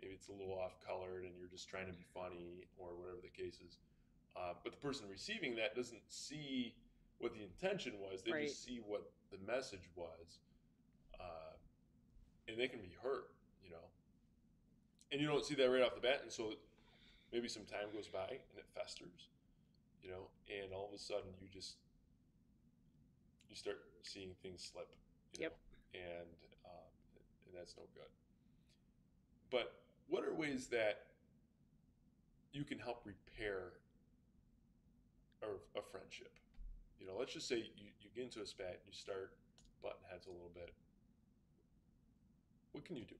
[0.00, 3.18] maybe it's a little off colored and you're just trying to be funny or whatever
[3.22, 3.78] the case is.
[4.36, 6.74] Uh, but the person receiving that doesn't see
[7.18, 8.48] what the intention was, they Right.
[8.48, 10.38] just see what the message was.
[11.18, 11.52] Uh,
[12.48, 13.30] and they can be hurt,
[13.62, 13.84] you know.
[15.12, 16.54] And you don't see that right off the bat, and so
[17.32, 19.28] maybe some time goes by and it festers,
[20.02, 21.76] you know, and all of a sudden you just
[23.48, 24.88] you start seeing things slip,
[25.32, 25.52] you Yep.
[25.52, 25.56] know,
[25.94, 26.28] and
[26.64, 26.90] um,
[27.46, 28.08] and that's no good.
[29.50, 29.72] But
[30.06, 31.02] what are ways that
[32.52, 33.72] you can help repair
[35.42, 36.38] a, a friendship?
[36.98, 39.32] You know, let's just say you, you get into a spat and you start
[39.82, 40.74] butting heads a little bit.
[42.72, 43.16] What can you do?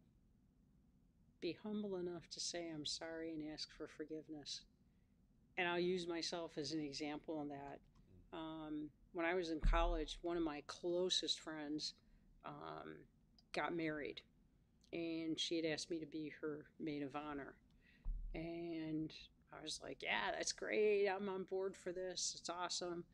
[1.41, 4.63] Be humble enough to say I'm sorry and ask for forgiveness.
[5.61, 7.81] And I'll use myself as an example on that.
[8.33, 11.93] Um, when I was in college, one of my closest friends
[12.47, 12.97] um,
[13.53, 14.23] got married,
[14.95, 17.57] and she had asked me to be her maid of honor.
[18.35, 19.13] And
[19.53, 21.07] I was like, "Yeah, that's great.
[21.07, 22.35] I'm on board for this.
[22.41, 23.05] It's awesome."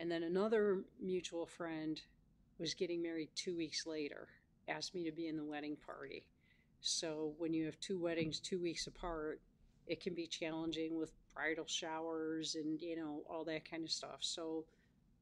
[0.00, 2.02] And then another mutual friend
[2.58, 4.26] was getting married two weeks later,
[4.66, 6.26] asked me to be in the wedding party.
[6.80, 9.40] So when you have two weddings two weeks apart,
[9.86, 14.18] it can be challenging with bridal showers and you know all that kind of stuff.
[14.20, 14.64] So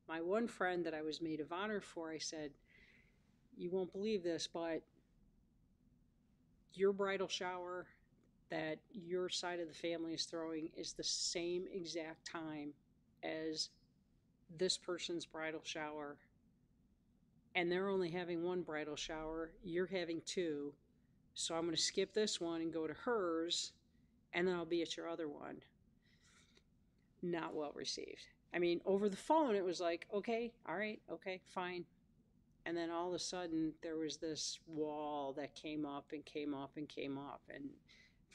[0.09, 2.53] my one friend that I was maid of honor for, I said,
[3.57, 4.83] "You won't believe this, but
[6.73, 7.87] your bridal shower
[8.49, 12.73] that your side of the family is throwing is the same exact time
[13.23, 13.71] as
[14.57, 16.17] this person's bridal shower.
[17.57, 19.51] And they're only having one bridal shower.
[19.65, 20.73] You're having two.
[21.35, 23.73] So i'm going to skip this one and go to hers
[24.33, 25.57] and then i'll be at your other one
[27.31, 28.27] not well received.
[28.55, 31.85] I mean over the phone it was like okay all right okay fine.
[32.65, 36.55] And then all of a sudden there was this wall that came up and came
[36.55, 37.43] up and came up.
[37.53, 37.65] And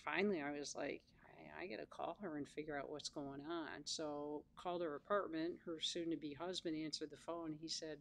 [0.05, 3.81] finally i was like I, I gotta call her and figure out what's going on.
[3.85, 5.55] So called her apartment.
[5.65, 7.55] Her soon-to-be husband answered the phone.
[7.59, 7.97] He said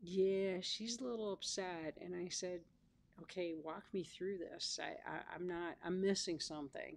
[0.00, 1.96] yeah she's a little upset.
[2.00, 2.60] And i said
[3.22, 4.78] okay walk me through this.
[4.82, 6.96] I, I i'm not i'm missing something.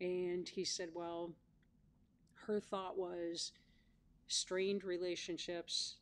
[0.00, 1.32] And he said well
[2.48, 3.52] her thought was
[4.26, 5.96] strained relationships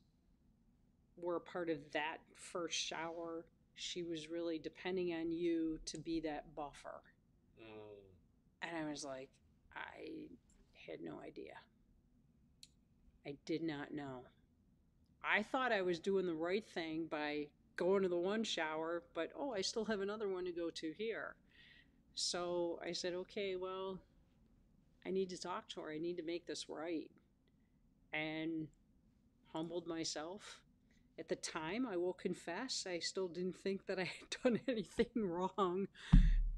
[1.16, 3.44] were part of that first shower.
[3.74, 7.02] She was really depending on you to be that buffer.
[7.60, 9.28] Mm, and i was like
[9.74, 10.28] i
[10.86, 11.54] had no idea.
[13.26, 14.22] I did not know.
[15.24, 19.30] I thought i was doing the right thing by going to the one shower but
[19.38, 21.34] oh i still have another one to go to here.
[22.14, 23.98] So i said okay well
[25.06, 27.10] i need to talk to her i need to make this right
[28.12, 28.68] and
[29.52, 30.60] humbled myself
[31.18, 35.08] At the time, I will confess, I still didn't think that I had done anything
[35.16, 35.88] wrong.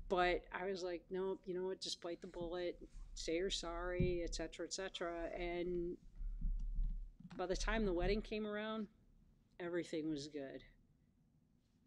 [0.08, 2.76] But I was like, nope, you know what, just bite the bullet,
[3.14, 5.12] say you're sorry, etc., etc.
[5.38, 5.96] And
[7.36, 8.88] by the time the wedding came around,
[9.60, 10.62] everything was good.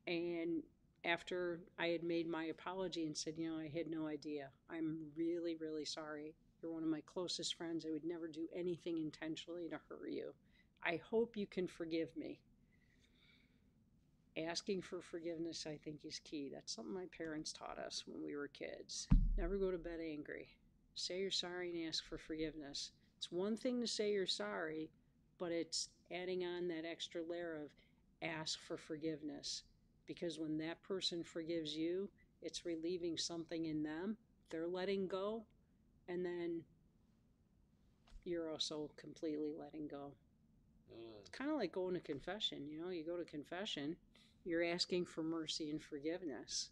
[0.07, 0.63] And
[1.03, 4.49] after I had made my apology and said, you know, I had no idea.
[4.69, 6.35] I'm really, really sorry.
[6.61, 7.85] You're one of my closest friends.
[7.85, 10.33] I would never do anything intentionally to hurt you.
[10.83, 12.39] I hope you can forgive me.
[14.37, 16.49] Asking for forgiveness, I think, is key.
[16.53, 19.07] That's something my parents taught us when we were kids.
[19.37, 20.47] Never go to bed angry.
[20.95, 22.91] Say you're sorry and ask for forgiveness.
[23.17, 24.89] It's one thing to say you're sorry,
[25.37, 27.71] but it's adding on that extra layer of
[28.21, 29.63] ask for forgiveness
[30.05, 32.09] because when that person forgives you,
[32.41, 34.17] it's relieving something in them.
[34.49, 35.43] They're letting go,
[36.11, 36.61] and then
[38.23, 40.11] you're also completely letting go.
[40.93, 41.19] Mm.
[41.19, 42.67] It's kind of like going to confession.
[42.69, 43.95] You know, you go to confession,
[44.43, 46.69] you're asking for mercy and forgiveness.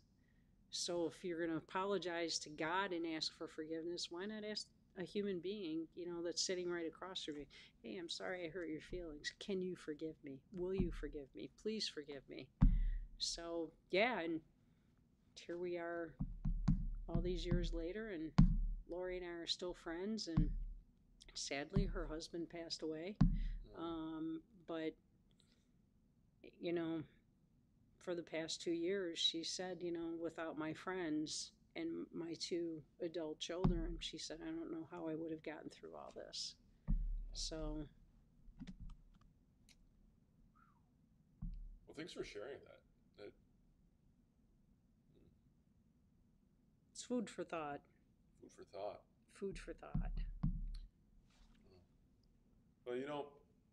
[0.71, 4.67] So if you're going to apologize to God and ask for forgiveness, why not ask
[4.99, 7.45] a human being, you know, that's sitting right across from you?
[7.81, 9.31] Hey, I'm sorry I hurt your feelings.
[9.39, 10.41] Can you forgive me?
[10.53, 11.49] Will you forgive me?
[11.61, 12.47] Please forgive me.
[13.17, 14.41] So, yeah, and
[15.35, 16.13] here we are
[17.07, 18.31] all these years later, and
[18.89, 20.49] Lori and I are still friends, and
[21.33, 23.15] sadly, her husband passed away.
[23.21, 23.81] Mm.
[23.81, 24.93] Um, but,
[26.59, 27.03] you know,
[27.97, 32.81] for the past two years, she said, you know, without my friends and my two
[33.03, 36.55] adult children, she said, I don't know how I would have gotten through all this.
[37.33, 37.85] So,
[41.87, 42.79] Well, thanks for sharing that.
[43.17, 43.31] That
[46.91, 47.79] it's food for thought.
[48.49, 49.01] Food for thought.
[49.33, 50.11] Food for thought.
[52.85, 53.25] Well, you know,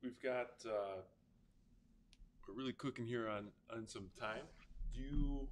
[0.03, 1.01] we've got uh,
[2.47, 4.43] we're really cooking here on on some time.
[4.95, 5.49] Do you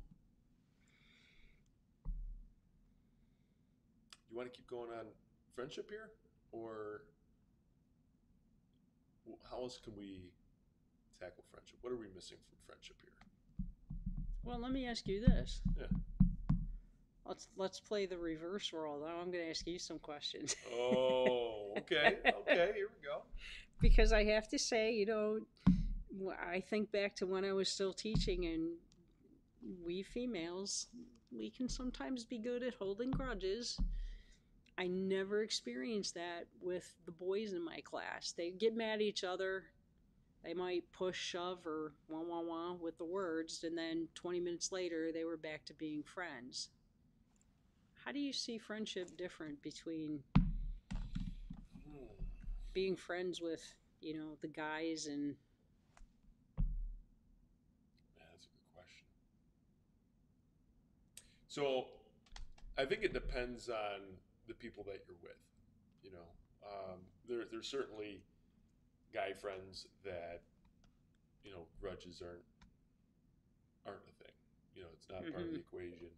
[4.31, 5.07] you want to keep going on
[5.55, 6.11] friendship here,
[6.53, 7.03] or
[9.51, 10.31] how else can we
[11.21, 11.79] tackle friendship?
[11.81, 13.11] What are we missing from friendship here?
[14.43, 15.61] Well, let me ask you this.
[15.79, 15.87] Yeah.
[17.27, 19.03] Let's let's play the reverse role.
[19.03, 20.55] Oh, now I'm going to ask you some questions.
[20.73, 22.73] Oh, okay, okay.
[22.75, 23.23] Here we go.
[23.81, 25.41] because I have to say, you know,
[26.53, 28.71] I think back to when I was still teaching, and
[29.85, 30.87] we females,
[31.33, 33.79] we can sometimes be good at holding grudges.
[34.77, 38.33] I never experienced that with the boys in my class.
[38.37, 39.65] They get mad at each other.
[40.45, 44.73] They might push, shove, or wah wah wah with the words, and then 20 minutes
[44.73, 46.69] later, they were back to being friends.
[48.05, 50.23] How do you see friendship different between
[52.75, 53.63] being friends with
[54.03, 55.35] you know the guys and
[56.59, 59.07] Yeah, that's a good question.
[61.49, 61.87] So,
[62.77, 64.01] I think it depends on
[64.49, 65.41] the people that you're with.
[66.03, 66.29] You know,
[66.67, 68.21] um, there there's certainly
[69.15, 70.43] guy friends that
[71.43, 72.45] you know grudges aren't
[73.87, 74.35] aren't a thing.
[74.75, 76.09] You know, it's not part of the equation.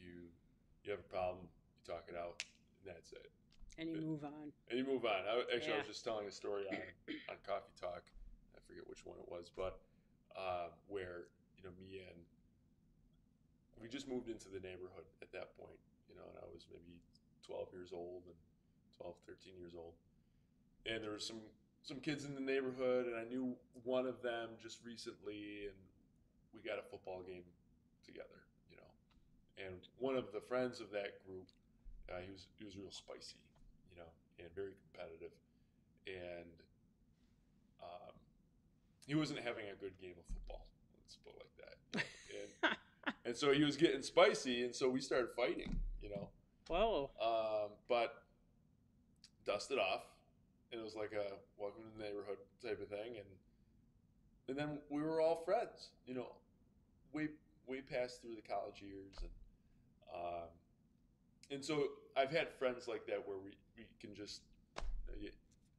[0.00, 0.30] You
[0.86, 2.42] you have a problem, you talk it out,
[2.82, 3.30] and that's it.
[3.78, 5.26] and you move on And you move on.
[5.26, 6.78] I, actually, I was just telling a story on,
[7.30, 8.06] on Coffee Talk.
[8.54, 9.82] I forget which one it was, but
[10.38, 11.26] uh, where
[11.58, 12.18] you know me and
[13.82, 15.78] we just moved into the neighborhood at that point.
[16.08, 17.02] You know, and I was maybe
[17.44, 18.38] 12 years old and
[19.02, 19.92] 12, 13 years old,
[20.86, 21.42] and there was some
[21.82, 25.78] some kids in the neighborhood, and I knew one of them just recently, and
[26.54, 27.44] we got a football game
[28.04, 28.45] together.
[29.58, 31.48] And one of the friends of that group,
[32.10, 33.36] uh, he was he was real spicy
[33.96, 35.32] you know, and very competitive.
[36.06, 36.52] And
[37.82, 38.14] um,
[39.06, 40.66] he wasn't having a good game of football.
[41.02, 42.04] Let's put it like that.
[42.28, 42.68] you know.
[42.68, 46.28] And, and so he was getting spicy, and so we started fighting, you know.
[46.68, 48.22] whoa Um, but
[49.44, 50.02] dusted off,
[50.72, 53.26] and it was like a welcome to the neighborhood type of thing, and
[54.48, 56.28] and then we were all friends, you know,
[57.12, 57.28] We
[57.66, 59.30] way past through the college years, and
[60.16, 60.48] um,
[61.50, 64.40] and so I've had friends like that where we we can just
[65.20, 65.34] it,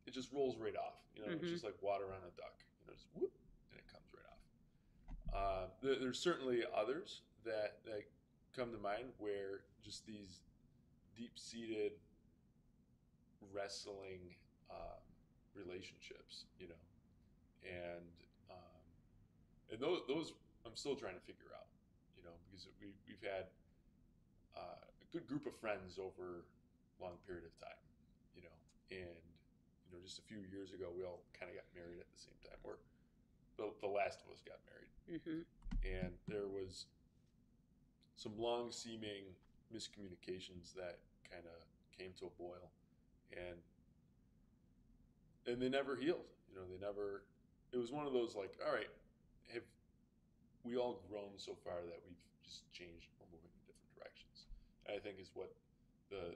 [0.05, 1.41] it just rolls right off, you know, Mhm.
[1.41, 3.33] it's just like water on a duck, you know, just whoop,
[3.71, 5.33] and it comes right off.
[5.33, 8.03] Uh, there, there's certainly others that that
[8.55, 10.41] come to mind where just these
[11.15, 11.93] deep-seated
[13.53, 14.35] wrestling
[14.69, 15.01] um,
[15.55, 16.81] relationships, you know,
[17.63, 18.05] and
[18.49, 18.85] um,
[19.71, 20.33] and those those
[20.65, 21.67] I'm still trying to figure out,
[22.15, 23.45] you know, because we we've had
[24.57, 27.77] uh, a good group of friends over a long period of time,
[28.33, 28.57] you know,
[28.89, 29.21] and
[29.85, 32.17] you know just a few years ago we all kind of got married at the
[32.19, 32.57] same time.
[32.65, 32.81] We're
[33.61, 35.41] the, the last of us got married, Mm-hmm.
[35.85, 36.85] and there was
[38.17, 39.23] some long seeming
[39.73, 40.99] miscommunications that
[41.29, 41.59] kind of
[41.97, 42.71] came to a boil,
[43.33, 43.57] and
[45.45, 46.27] and they never healed.
[46.49, 47.23] You know, they never.
[47.71, 48.89] It was one of those like, all right,
[49.53, 49.63] have
[50.63, 54.45] we all grown so far that we've just changed, we're moving in different directions.
[54.76, 55.51] And I think is what
[56.09, 56.35] the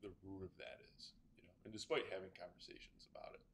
[0.00, 1.12] the root of that is.
[1.36, 3.44] You know, and despite having conversations about it,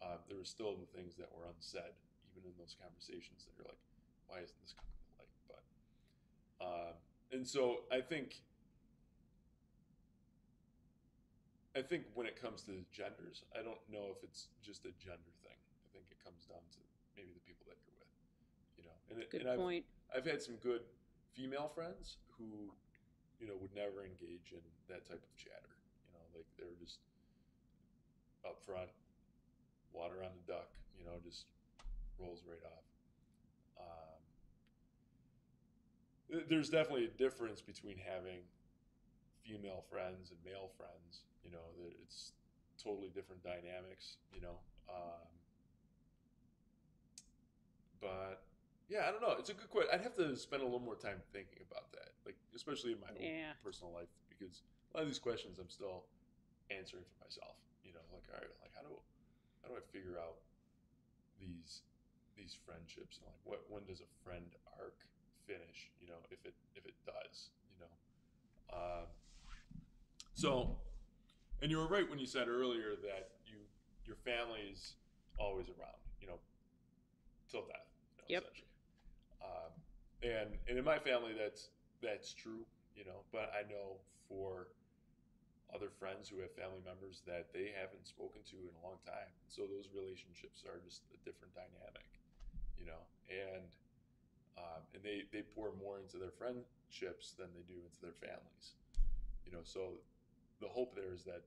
[0.00, 1.96] uh, there were still the things that were unsaid,
[2.36, 3.82] even in those conversations that you're like,
[4.28, 5.34] why isn't this coming to light?
[5.48, 5.64] But
[6.60, 6.94] um,
[7.32, 8.40] and so I think
[11.76, 15.32] I think when it comes to genders, I don't know if it's just a gender
[15.46, 15.56] thing.
[15.56, 16.80] I think it comes down to
[17.14, 18.12] maybe the people that you're with,
[18.76, 18.96] you know.
[19.08, 19.84] And, Good and I've.
[20.10, 20.82] I've had some good
[21.34, 22.74] female friends who,
[23.40, 25.74] you know, would never engage in that type of chatter.
[26.04, 27.00] You know, like they're just
[28.44, 28.92] up front,
[29.92, 30.68] water on the duck.
[30.98, 31.48] You know, just
[32.20, 32.84] rolls right off.
[33.80, 34.20] Um,
[36.48, 38.44] there's definitely a difference between having
[39.42, 41.24] female friends and male friends.
[41.42, 41.64] You know,
[42.04, 42.32] it's
[42.76, 44.20] totally different dynamics.
[44.34, 44.60] You know,
[44.92, 45.26] um,
[48.00, 48.44] but
[48.90, 49.38] yeah, I don't know.
[49.38, 49.94] It's a good question.
[49.94, 53.14] I'd have to spend a little more time thinking about that, like especially in my
[53.14, 53.54] own Yeah.
[53.62, 56.10] personal life, because a lot of these questions I'm still
[56.74, 57.54] answering for myself.
[57.86, 58.98] You know, like all right, like how do
[59.62, 60.42] how do I figure out
[61.38, 61.86] these
[62.36, 65.06] these friendships and like what when does a friend arc
[65.46, 65.94] finish?
[66.02, 67.94] You know, if it if it does, you know.
[68.74, 69.06] Um,
[70.34, 70.78] so,
[71.62, 73.58] and you were right when you said earlier that you
[74.04, 74.94] your family is
[75.38, 75.98] always around.
[76.20, 76.38] You know,
[77.50, 77.86] till death.
[78.10, 78.42] You know, Yep.
[78.42, 78.69] Essentially.
[79.42, 79.72] Um,
[80.22, 81.70] and and in my family, that's
[82.02, 82.66] that's true.
[82.94, 84.68] You know, but I know for
[85.72, 89.30] other friends who have family members that they haven't spoken to in a long time.
[89.48, 92.18] So those relationships are just a different dynamic,
[92.76, 93.70] you know, and
[94.58, 98.74] um, and they they pour more into their friendships than they do into their families,
[99.46, 99.62] you know.
[99.62, 100.00] So
[100.60, 101.42] the hope there is that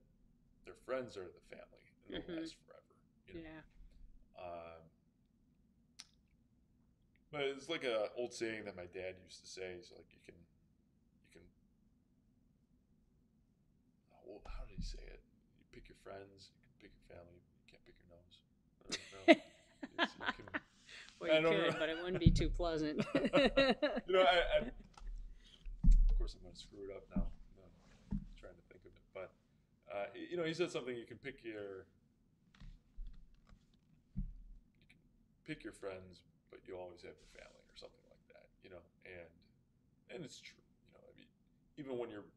[0.64, 2.36] their friends are the family and they'll Mhm.
[2.40, 2.94] last forever,
[3.28, 3.40] you know.
[3.42, 3.60] Yeah.
[4.38, 4.82] Um,
[7.34, 9.74] but it's like a old saying that my dad used to say.
[9.76, 11.42] He's like, you can, you can.
[14.24, 15.18] Well, how did he say it?
[15.58, 18.38] You pick your friends, you can pick your family, you can't pick your nose.
[18.38, 19.34] I don't know.
[19.94, 20.06] You
[20.38, 20.46] can,
[21.20, 21.78] Well, I you don't could, know.
[21.78, 22.98] but it wouldn't be too pleasant.
[23.14, 24.58] you know, I, I,
[25.86, 27.22] of course, I'm going to screw it up now.
[28.12, 29.30] I'm trying to think of it, but
[29.92, 30.94] uh, you know, he said something.
[30.96, 31.86] You can pick your,
[34.16, 36.22] you can pick your friends,
[36.54, 38.46] but you always have your family, or something like that.
[38.62, 39.30] You know, and
[40.14, 40.62] and it's true.
[40.86, 41.26] You know, I mean,
[41.74, 42.30] even when you're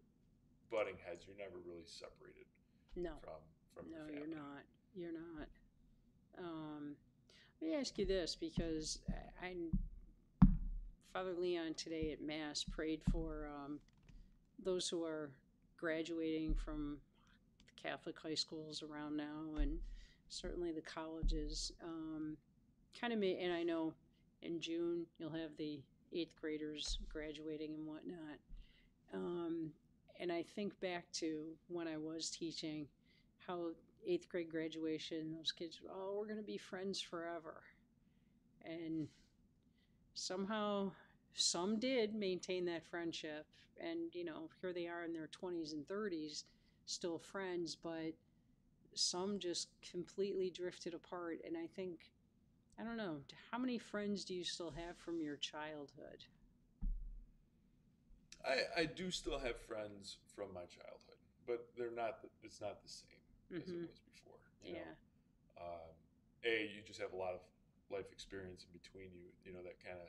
[0.73, 2.49] butting heads, you're never really separated
[2.97, 3.13] no.
[3.21, 3.37] from
[3.77, 4.65] from No, your you're not.
[4.97, 5.47] You're not.
[6.41, 6.97] Um,
[7.61, 8.99] let me ask you this because
[9.41, 9.53] I, I
[11.13, 13.79] Father Leon today at Mass prayed for um,
[14.63, 15.29] those who are
[15.77, 16.97] graduating from
[17.81, 19.77] Catholic high schools around now, and
[20.29, 21.71] certainly the colleges.
[21.83, 22.35] Um,
[22.99, 23.93] kind of, and I know
[24.41, 25.79] in June you'll have the
[26.13, 28.39] eighth graders graduating and whatnot.
[29.13, 29.71] Um,
[30.19, 32.87] and I think back to when I was teaching,
[33.45, 33.69] how
[34.05, 37.63] eighth grade graduation, those kids, oh, we're going to be friends forever.
[38.65, 39.07] And
[40.13, 40.91] somehow
[41.33, 43.45] some did maintain that friendship.
[43.79, 46.43] And, you know, here they are in their 20s and 30s,
[46.85, 48.13] still friends, but
[48.95, 51.39] some just completely drifted apart.
[51.45, 52.09] And I think,
[52.79, 53.17] I don't know,
[53.51, 56.25] how many friends do you still have from your childhood?
[58.45, 61.17] I, I do still have friends from my childhood,
[61.47, 62.19] but they're not.
[62.43, 63.19] It's not the same
[63.51, 63.87] as it Mhm.
[63.87, 64.39] was before.
[64.63, 64.79] You Yeah.
[64.79, 64.95] know?
[65.59, 65.95] um,
[66.45, 67.41] a you just have a lot of
[67.89, 70.07] life experience in between you you know that kind of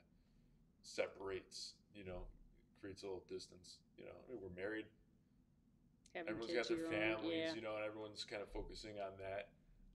[0.83, 2.27] separates you know
[2.81, 4.85] creates a little distance you know I mean, we're married
[6.14, 7.55] Having everyone's got their own, families yeah.
[7.55, 9.49] you know and everyone's kind of focusing on that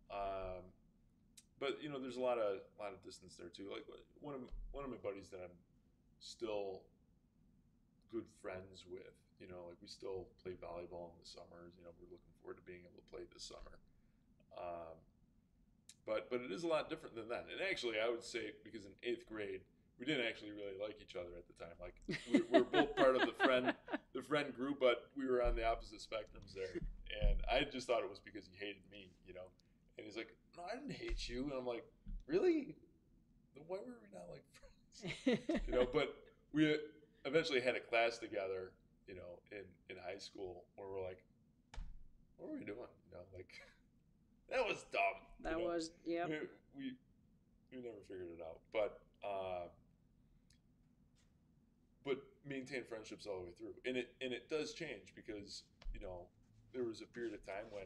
[0.09, 0.63] um,
[1.59, 3.85] but you know there's a lot of lot of distance there too like
[4.21, 4.41] one of
[4.71, 5.57] one of my buddies that i'm
[6.19, 6.81] still
[8.11, 11.91] good friends with you know like we still play volleyball in the summers you know
[11.99, 13.77] we're looking forward to being able to play this summer
[14.57, 14.95] um,
[16.05, 17.45] but but it is a lot different than that.
[17.49, 19.61] and actually i would say because in eighth grade
[19.99, 21.97] we didn't actually really like each other at the time like
[22.31, 23.73] we, we're both part of the friend
[24.13, 26.79] the friend group, but we were on the opposite spectrums there.
[27.21, 29.49] And I just thought it was because he hated me, you know.
[29.97, 31.85] And he's like, "No, I didn't hate you." And I'm like,
[32.27, 32.75] "Really?
[33.55, 35.87] Then why were we not like friends?" You know.
[35.91, 36.15] But
[36.53, 36.77] we
[37.25, 38.71] eventually had a class together,
[39.07, 41.23] you know, in in high school where we're like,
[42.37, 43.51] "What were we doing?" You know, like
[44.49, 45.01] that was dumb.
[45.41, 45.65] that know?
[45.65, 46.25] was, yeah.
[46.27, 46.37] we,
[46.75, 46.93] we
[47.71, 48.59] we never figured it out.
[48.71, 49.67] But uh,
[52.05, 55.99] but maintain friendships all the way through, and it and it does change because you
[55.99, 56.27] know
[56.73, 57.85] there was a period of time when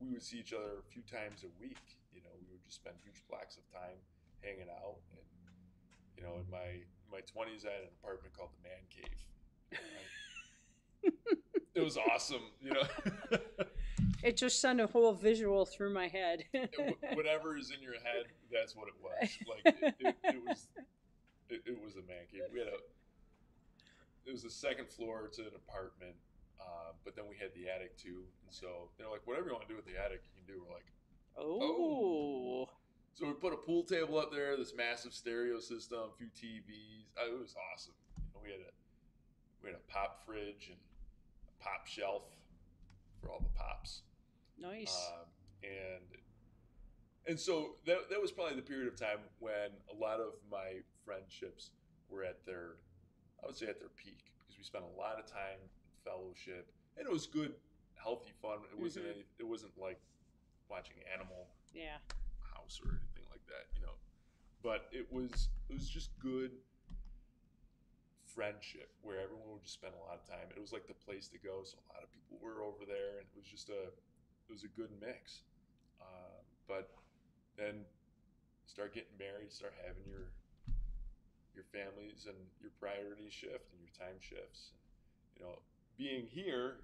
[0.00, 1.78] we would see each other a few times a week.
[2.14, 3.98] You know, we would just spend huge blocks of time
[4.42, 5.26] hanging out, and
[6.16, 9.20] you know, in my in my twenties, I had an apartment called the Man Cave.
[11.74, 13.38] it was awesome, you know.
[14.22, 16.44] It just sent a whole visual through my head.
[16.54, 19.30] Wh- Whatever is in your head, that's what it was.
[19.48, 20.66] Like it, it, it was,
[21.48, 22.42] it, it was a man cave.
[22.52, 22.78] We had a,
[24.26, 26.16] it was the second floor to an apartment,
[26.60, 28.26] uh, but then we had the attic too.
[28.44, 30.62] And so they're like, whatever you want to do with the attic, you can do.
[30.66, 30.90] We're like,
[31.38, 32.68] oh.
[33.14, 37.14] so we put a pool table up there, this massive stereo system, a few TVs.
[37.16, 37.94] Uh, it was awesome.
[38.16, 38.72] You know, we had a,
[39.62, 40.78] we had a pop fridge and
[41.48, 42.22] a pop shelf
[43.20, 44.02] for all the pops.
[44.60, 44.94] Nice.
[45.14, 45.26] Um,
[45.62, 46.08] and
[47.26, 50.80] and so that, that was probably the period of time when a lot of my
[51.04, 51.70] friendships
[52.08, 52.76] were at their
[53.42, 55.60] I would say at their peak because we spent a lot of time
[56.04, 57.54] fellowship and it was good
[57.94, 59.10] healthy fun it wasn't Mhm.
[59.12, 60.00] any, it wasn't like
[60.68, 61.98] watching Animal yeah.
[62.40, 63.94] House or anything like that you know
[64.62, 66.52] but it was it was just good
[68.26, 71.28] friendship where everyone would just spend a lot of time it was like the place
[71.28, 73.90] to go so a lot of people were over there and it was just a
[74.48, 75.42] it was a good mix.
[76.00, 76.88] Uh, but
[77.56, 77.84] then
[78.64, 80.32] start getting married, start having your
[81.54, 84.72] your families and your priorities shift and your time shifts.
[84.72, 84.80] And,
[85.36, 85.58] you know,
[85.98, 86.76] being here,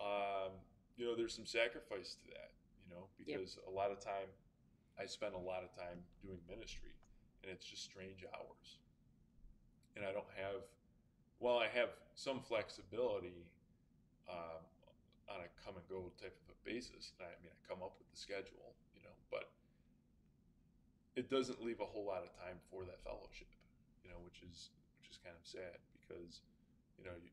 [0.00, 0.52] um,
[0.96, 2.50] you know, there's some sacrifice to that.
[2.88, 4.26] You know, because a lot of time
[4.98, 6.90] I spend a lot of time doing ministry,
[7.42, 8.78] and it's just strange hours.
[9.94, 10.66] And I don't have,
[11.38, 13.46] well, I have some flexibility.
[14.28, 14.62] Um,
[15.30, 17.14] on a come and go type of a basis.
[17.22, 19.54] I, I mean, I come up with the schedule, you know, but
[21.14, 23.50] it doesn't leave a whole lot of time for that fellowship,
[24.02, 26.42] you know, which is which is kind of sad because,
[26.98, 27.30] you know, you,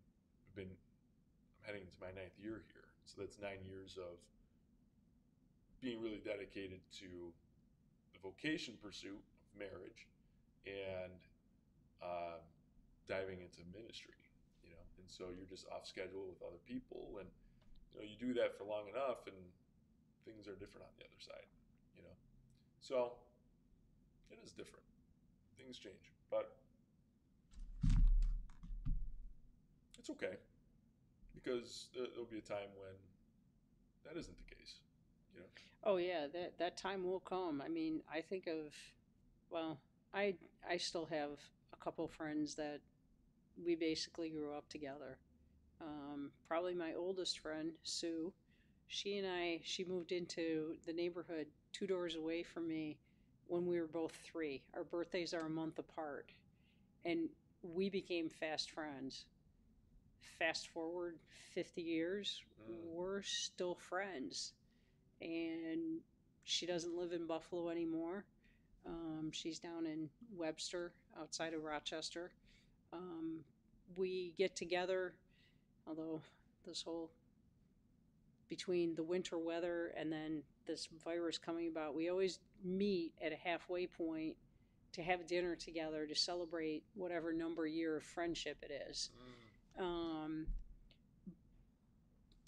[0.57, 4.17] been I'm heading into my ninth year here, so that's nine years of
[5.77, 7.29] being really dedicated to
[8.17, 10.09] the vocation pursuit of marriage
[10.65, 11.13] and
[12.01, 12.41] um,
[13.05, 14.17] diving into ministry,
[14.65, 17.29] you know, and so you're just off schedule with other people and
[17.93, 19.37] you know, you do that for long enough and
[20.25, 21.47] things are different on the other side,
[21.93, 22.15] you know.
[22.81, 23.13] So
[24.33, 24.83] it is different.
[25.61, 26.57] Things change, but
[30.07, 30.35] it's okay
[31.35, 32.93] because there, there'll be a time when
[34.05, 34.75] that isn't the case,
[35.33, 35.45] you know.
[35.83, 37.61] Oh yeah, that that time will come.
[37.63, 38.73] I mean, I think of
[39.49, 39.79] well,
[40.13, 40.35] I
[40.69, 41.39] I still have
[41.73, 42.79] a couple friends that
[43.63, 45.17] we basically grew up together.
[45.81, 48.33] Um, probably my oldest friend, Sue.
[48.87, 52.97] She and I, she moved into the neighborhood two doors away from me
[53.47, 54.63] when we were both three.
[54.73, 56.31] Our birthdays are a month apart,
[57.03, 57.27] and
[57.61, 59.25] we became fast friends.
[60.21, 61.17] Fast forward
[61.53, 62.83] 50 years, Mm.
[62.93, 64.53] we're still friends
[65.21, 66.01] and
[66.43, 68.25] she doesn't live in Buffalo anymore.
[68.85, 72.31] Um, she's down in Webster, outside of Rochester.
[72.93, 73.43] Um,
[73.95, 75.13] we get together,
[75.87, 76.21] although
[76.65, 77.09] this whole
[78.49, 83.35] between the winter weather and then this virus coming about, we always meet at a
[83.35, 84.35] halfway point
[84.93, 89.09] to have dinner together to celebrate whatever number year of friendship it is
[89.79, 90.47] um,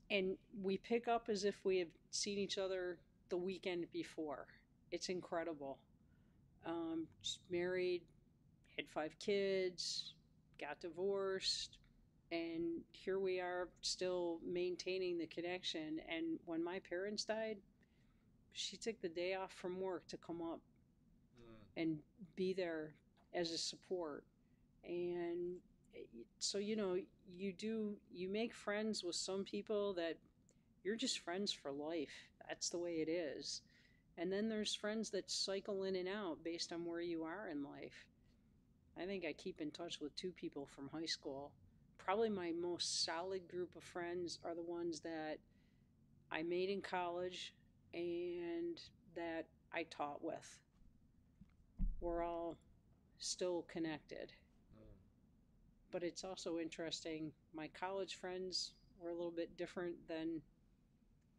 [0.10, 2.98] and we pick up as if we have seen each other
[3.30, 4.48] the weekend before.
[4.92, 5.78] It's incredible.
[6.66, 8.02] Um, just married,
[8.76, 10.14] had five kids,
[10.60, 11.78] got divorced,
[12.32, 16.00] and here we are still maintaining the connection.
[16.10, 17.58] And when my parents died,
[18.54, 20.60] she took the day off from work to come up
[21.40, 21.82] Mm.
[21.82, 22.00] and
[22.36, 22.94] be there
[23.34, 24.24] as a support
[24.84, 25.56] and
[25.96, 26.00] eh,
[26.40, 26.98] so you know
[27.38, 30.18] you do you make friends with some people that
[30.84, 32.30] you're just friends for life.
[32.48, 33.62] That's the way it is.
[34.18, 37.64] And then there's friends that cycle in and out based on where you are in
[37.64, 38.06] life.
[38.98, 41.52] I think i keep in touch with two people from high school.
[41.98, 45.38] Probably my most solid group of friends are the ones that
[46.32, 47.54] i made in college
[47.94, 48.80] and
[49.16, 50.60] that i taught with.
[52.02, 52.58] We're all
[53.20, 54.32] still connected.
[55.92, 57.32] But it's also interesting.
[57.54, 60.42] My college friends were a little bit different than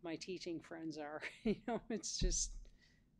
[0.02, 1.22] my teaching friends are.
[1.44, 2.50] you know, it's just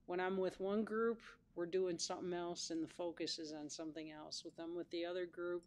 [0.06, 1.20] when I'm with one group,
[1.54, 4.44] we're doing something else and the focus is on something else.
[4.44, 5.62] With them with the other group,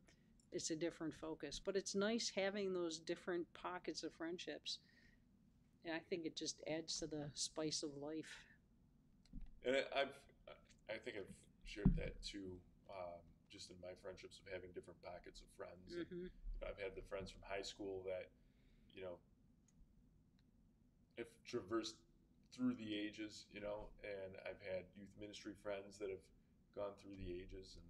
[0.51, 1.61] it's a different focus.
[1.63, 4.79] But it's nice having those different pockets of friendships.
[5.85, 8.41] And I think it just adds to the spice of life.
[9.65, 10.13] And I- I've
[10.89, 11.33] I think I've
[11.65, 12.59] shared that too,
[12.89, 13.19] um,
[13.63, 15.95] just in my friendships of having different pockets of friends.
[15.95, 18.27] And, hmm you know, I've had the friends from high school that,
[18.91, 19.15] you know,
[21.15, 21.95] have traversed
[22.51, 26.19] through the ages, you know, and I've had youth ministry friends that have
[26.75, 27.87] gone through the ages, and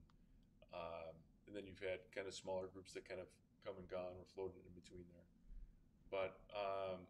[0.78, 1.16] um,
[1.50, 3.28] and then you've had kind of smaller groups that kind of
[3.66, 5.30] come and gone or floated in between there.
[6.14, 7.02] But um,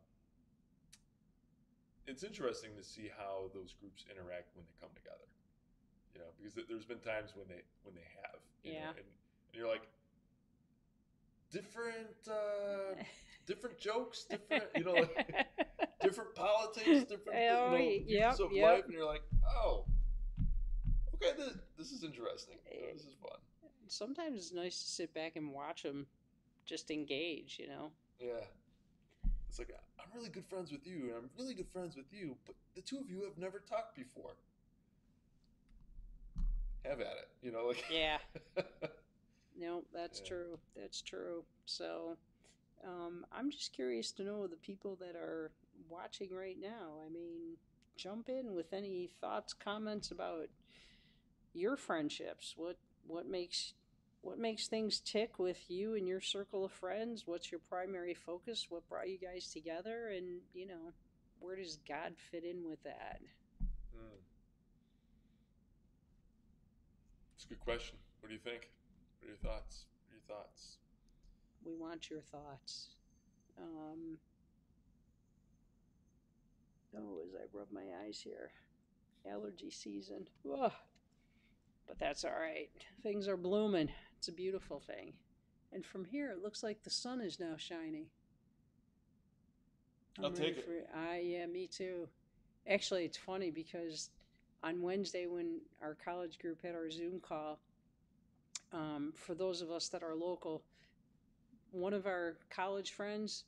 [2.07, 5.28] it's interesting to see how those groups interact when they come together,
[6.14, 8.80] you know, because there's been times when they when they have, you Yeah.
[8.86, 9.84] know, and, and you're like
[11.51, 12.95] different uh,
[13.45, 15.36] different jokes, different you know, like,
[16.01, 18.64] different politics, different you Oh, know, y- views yep, of yep.
[18.76, 19.24] life, and you're like,
[19.57, 19.86] oh,
[21.16, 22.55] okay, this, this is interesting.
[22.72, 23.39] Eh, This is fun.
[23.88, 26.07] Sometimes it's nice to sit back and watch them
[26.66, 27.91] just engage, you know.
[28.20, 28.45] Yeah.
[29.49, 32.36] It's like I'm really good friends with you, and I'm really good friends with you,
[32.45, 34.32] but the two of you have never talked before.
[36.94, 38.18] Have at it, you know, like Yeah.
[39.58, 40.28] No, that's Yeah.
[40.28, 40.60] true.
[40.76, 41.44] That's true.
[41.66, 42.18] So,
[42.84, 45.52] um, I'm just curious to know the people that are
[45.89, 47.02] watching right now.
[47.06, 47.58] I mean,
[47.98, 50.50] jump in with any thoughts, comments about
[51.54, 52.54] your friendships.
[52.58, 53.74] What what makes
[54.22, 57.24] what makes things tick with you and your circle of friends?
[57.26, 58.68] What's your primary focus?
[58.70, 60.10] What brought you guys together?
[60.10, 60.94] And you know,
[61.39, 63.20] where does God fit in with that?
[63.94, 64.20] Hmm.
[67.36, 67.97] It's a good question.
[68.20, 68.72] What do you think?
[69.20, 69.86] What are your thoughts?
[70.08, 70.78] What are your thoughts?
[71.64, 72.88] we want your thoughts.
[73.62, 74.18] Um,
[76.97, 78.51] oh, as I rub my eyes here,
[79.32, 80.28] allergy season.
[80.51, 80.72] Ugh.
[81.88, 82.70] But that's all right.
[83.04, 83.89] Things are blooming.
[84.18, 85.14] It's a beautiful thing.
[85.72, 88.08] And from here, it looks like the sun is now shining.
[90.22, 90.66] I'll take it.
[90.66, 92.10] For, ah, yeah, me too.
[92.68, 94.10] Actually, it's funny because
[94.64, 97.59] on Wednesday when our college group had our Zoom call,
[98.72, 100.64] um, for those of us that are local,
[101.72, 103.43] one of our college friends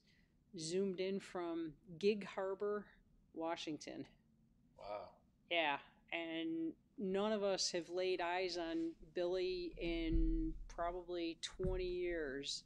[0.59, 2.85] zoomed in from Gig Harbor,
[3.33, 4.05] Washington.
[4.77, 5.09] Wow.
[5.49, 5.77] Yeah,
[6.11, 12.63] and none of us have laid eyes on Billy in probably 20 years,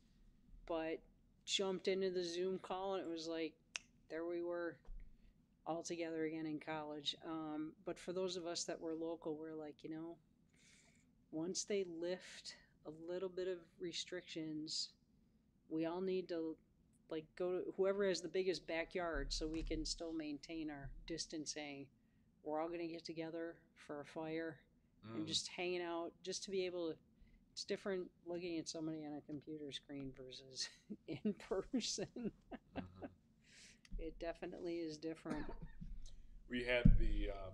[0.68, 1.00] but
[1.46, 3.54] jumped into the Zoom call and it was like,
[4.10, 4.76] there we were
[5.70, 7.16] all together again in college.
[7.26, 10.18] Um, but for those of us that were local, we're like, you know,
[11.32, 12.56] once they lift
[12.86, 14.90] a little bit of restrictions,
[15.70, 16.58] we all need to
[17.10, 21.88] like go to whoever has the biggest backyard so we can still maintain our distancing.
[22.44, 24.60] We're all going to get together for a fire
[25.16, 25.28] and Mm.
[25.28, 26.98] just hanging out just to be able to
[27.54, 30.70] it's different looking at somebody on a computer screen versus
[31.08, 32.08] in person.
[34.00, 35.46] It definitely is different.
[36.50, 37.54] We had the um,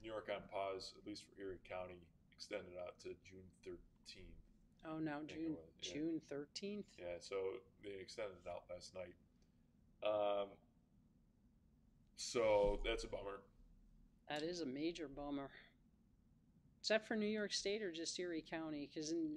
[0.00, 1.98] New York on pause, at least for Erie County,
[2.32, 4.22] extended out to June 13th.
[4.86, 5.92] Oh, now think it June was, yeah.
[5.94, 6.86] June thirteenth.
[6.96, 7.36] Yeah, so
[7.82, 9.14] they extended it out last night.
[10.06, 10.48] Um,
[12.16, 13.40] so that's a bummer.
[14.28, 15.50] That is a major bummer.
[16.82, 18.88] Is that for New York State or just Erie County?
[18.92, 19.36] Because in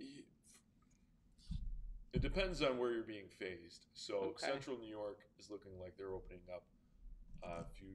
[2.13, 3.85] It depends on where you're being phased.
[3.93, 4.47] So Okay.
[4.47, 6.63] Central New York is looking like they're opening up
[7.43, 7.93] uh, a few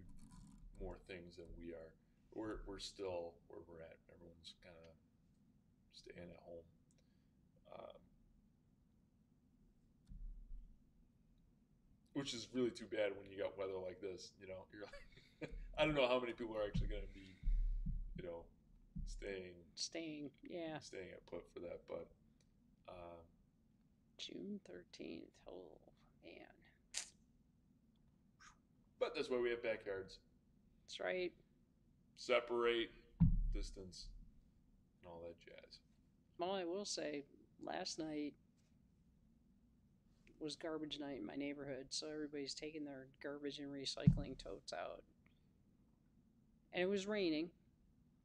[0.80, 1.92] more things than we are.
[2.34, 3.96] We're we're still where we're at.
[4.14, 4.94] Everyone's kind of
[5.92, 6.68] staying at home.
[7.72, 8.00] Um,
[12.14, 14.32] which is really too bad when you got weather like this.
[14.40, 17.36] You know, you're like, I don't know how many people are actually going to be,
[18.16, 18.44] you know,
[19.06, 21.80] staying staying, yeah, staying at put for that.
[21.88, 22.06] But
[22.88, 23.20] um,
[24.22, 25.24] June thirteenth.
[25.48, 25.78] Oh
[26.24, 26.46] man,
[29.00, 30.18] but that's why we have backyards.
[30.84, 31.32] that's right.
[32.16, 32.90] Separate,
[33.52, 34.06] distance,
[35.00, 35.78] and all that jazz.
[36.38, 37.24] Well, I will say,
[37.64, 38.34] last night
[40.40, 45.02] was garbage night in my neighborhood, so everybody's taking their garbage and recycling totes out.
[46.72, 47.50] And it was raining.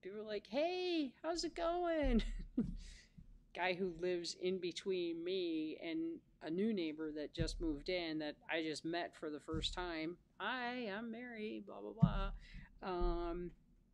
[0.01, 2.23] People were like, hey, how's it going?
[3.57, 8.35] Guy who lives in between me and a new neighbor that just moved in that
[8.51, 10.17] I just met for the first time.
[10.37, 12.29] Hi, I'm Mary, blah, blah, blah.
[12.87, 13.49] Um,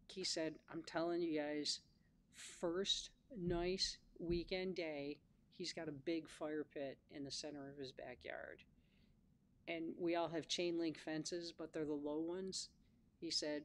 [0.10, 1.80] he said, I'm telling you guys,
[2.34, 5.20] first nice weekend day,
[5.56, 8.64] he's got a big fire pit in the center of his backyard.
[9.70, 12.68] And we all have chain link fences, but they're the low ones.
[13.22, 13.64] He said,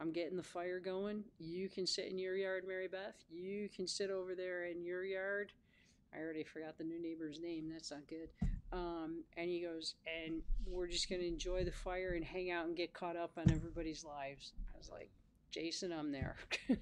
[0.00, 1.24] I'm getting the fire going.
[1.38, 3.16] You can sit in your yard, Mary Beth.
[3.30, 5.52] You can sit over there in your yard.
[6.14, 7.68] I already forgot the new neighbor's name.
[7.70, 8.28] That's not good.
[8.72, 9.94] Um, and he goes,
[10.24, 13.32] and we're just going to enjoy the fire and hang out and get caught up
[13.36, 14.52] on everybody's lives.
[14.74, 15.10] I was like,
[15.50, 16.36] Jason, I'm there.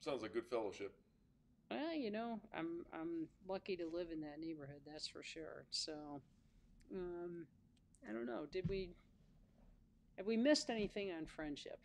[0.00, 0.94] Sounds like good fellowship.
[1.70, 4.80] Well, you know, I'm I'm lucky to live in that neighborhood.
[4.86, 5.64] That's for sure.
[5.70, 6.20] So,
[6.94, 7.46] um,
[8.08, 8.46] I don't know.
[8.50, 8.90] Did we
[10.16, 11.78] have we missed anything on friendship?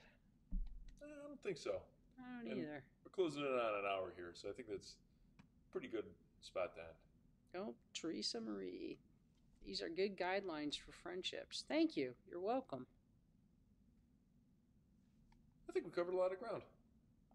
[1.04, 1.82] I don't think so.
[2.20, 2.84] I don't And- either.
[3.06, 4.96] We're closing in on an hour here, so I think that's
[5.70, 6.06] a pretty good
[6.42, 6.90] spot to end.
[7.68, 8.98] Oh, Teresa Marie.
[9.66, 11.66] These are good guidelines for friendships.
[11.68, 12.14] Thank you.
[12.30, 12.86] You're welcome.
[15.70, 16.64] I think we covered a lot of ground.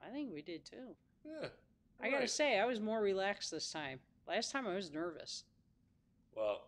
[0.05, 0.95] I think we did too.
[1.25, 1.49] Yeah.
[2.01, 2.31] I gotta Alright.
[2.31, 4.01] say, I was more relaxed this time.
[4.29, 5.45] Last time I was nervous.
[6.35, 6.63] Well,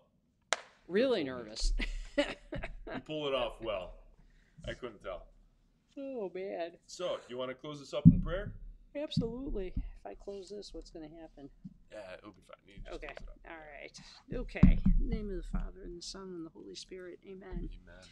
[0.87, 1.45] Really Good for me.
[1.45, 1.73] nervous.
[2.17, 3.93] you pull it off well.
[4.69, 5.27] I couldn't tell.
[5.99, 6.73] oh, man.
[6.87, 8.53] So, you want to close this up in prayer?
[8.97, 9.69] Absolutely.
[9.77, 11.49] If I close this, what's going to happen?
[11.93, 12.57] Yeah, it'll be fine.
[12.67, 13.07] You just Okay.
[13.15, 13.53] close it up.
[13.53, 14.41] All right.
[14.41, 14.79] Okay.
[15.01, 17.19] In the name of the Father, and the Son, and the Holy Spirit.
[17.27, 17.69] Amen.
[17.71, 18.05] Amen.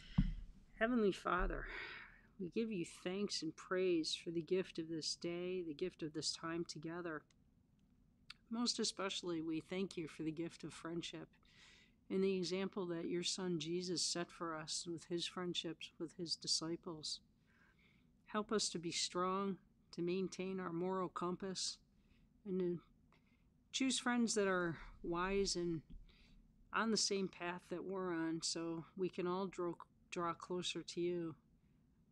[0.79, 1.65] Heavenly Father,
[2.39, 6.13] we give you thanks and praise for the gift of this day, the gift of
[6.13, 7.23] this time together.
[8.49, 11.27] Most especially, we thank you for the gift of friendship
[12.09, 16.35] and the example that your Son Jesus set for us with his friendships with his
[16.35, 17.19] disciples.
[18.27, 19.57] Help us to be strong,
[19.91, 21.77] to maintain our moral compass,
[22.45, 22.79] and to
[23.71, 25.81] choose friends that are wise and
[26.73, 29.73] on the same path that we're on so we can all draw,
[30.11, 31.35] draw closer to you.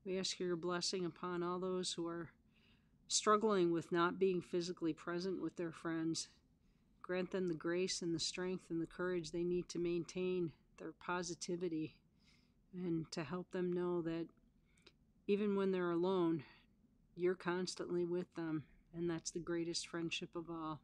[0.05, 2.29] We ask your blessing upon all those who are
[3.07, 6.29] struggling with not being physically present with their friends.
[7.05, 10.91] Grant them the grace and the strength and the courage they need to maintain their
[10.91, 11.93] positivity
[12.73, 14.25] and to help them know that
[15.27, 16.43] even when they're alone,
[17.15, 20.79] you're constantly with them, and that's the greatest friendship of all.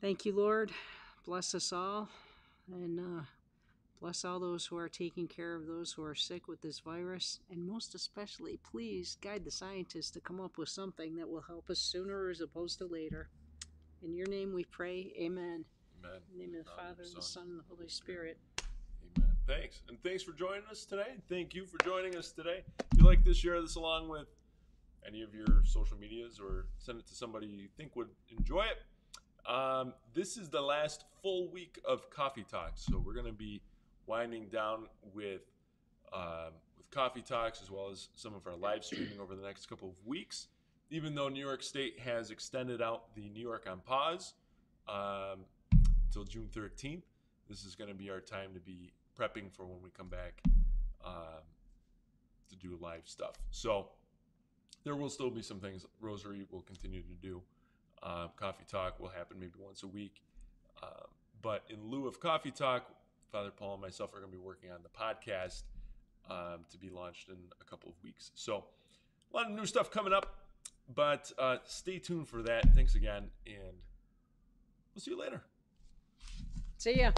[0.00, 0.70] Thank you, Lord.
[1.24, 2.08] Bless us all,
[2.72, 3.22] and uh,
[4.00, 7.40] bless all those who are taking care of those who are sick with this virus,
[7.50, 11.68] and most especially, please guide the scientists to come up with something that will help
[11.68, 13.28] us sooner as opposed to later.
[14.06, 15.64] In your name we pray, amen.
[16.04, 16.20] Amen.
[16.32, 18.38] In the name of the Father, and the Son, and the Holy Spirit.
[19.16, 19.30] Amen.
[19.48, 19.82] Thanks.
[19.88, 21.14] And thanks for joining us today.
[21.28, 22.62] Thank you for joining us today.
[22.92, 24.28] If you like this, share this along with
[25.04, 29.50] any of your social medias or send it to somebody you think would enjoy it.
[29.52, 32.82] Um, this is the last full week of Coffee Talks.
[32.82, 33.60] So we're going to be
[34.06, 35.42] winding down with,
[36.12, 39.66] um, with Coffee Talks as well as some of our live streaming over the next
[39.66, 40.46] couple of weeks.
[40.90, 44.34] Even though New York State has extended out the New York on pause
[44.88, 45.44] um,
[46.06, 47.02] until June 13th,
[47.48, 50.40] this is going to be our time to be prepping for when we come back
[51.04, 51.42] um,
[52.48, 53.34] to do live stuff.
[53.50, 53.88] So
[54.84, 57.42] there will still be some things Rosary will continue to do.
[58.02, 60.22] Uh, coffee talk will happen maybe once a week.
[60.82, 61.08] Um,
[61.42, 62.90] but in lieu of coffee talk,
[63.32, 65.62] Father Paul and myself are going to be working on the podcast
[66.30, 68.30] um, to be launched in a couple of weeks.
[68.34, 68.64] So
[69.32, 70.45] a lot of new stuff coming up,
[70.94, 72.74] but uh, stay tuned for that.
[72.74, 73.76] Thanks again, and
[74.94, 75.42] we'll see you later.
[76.78, 77.12] See ya.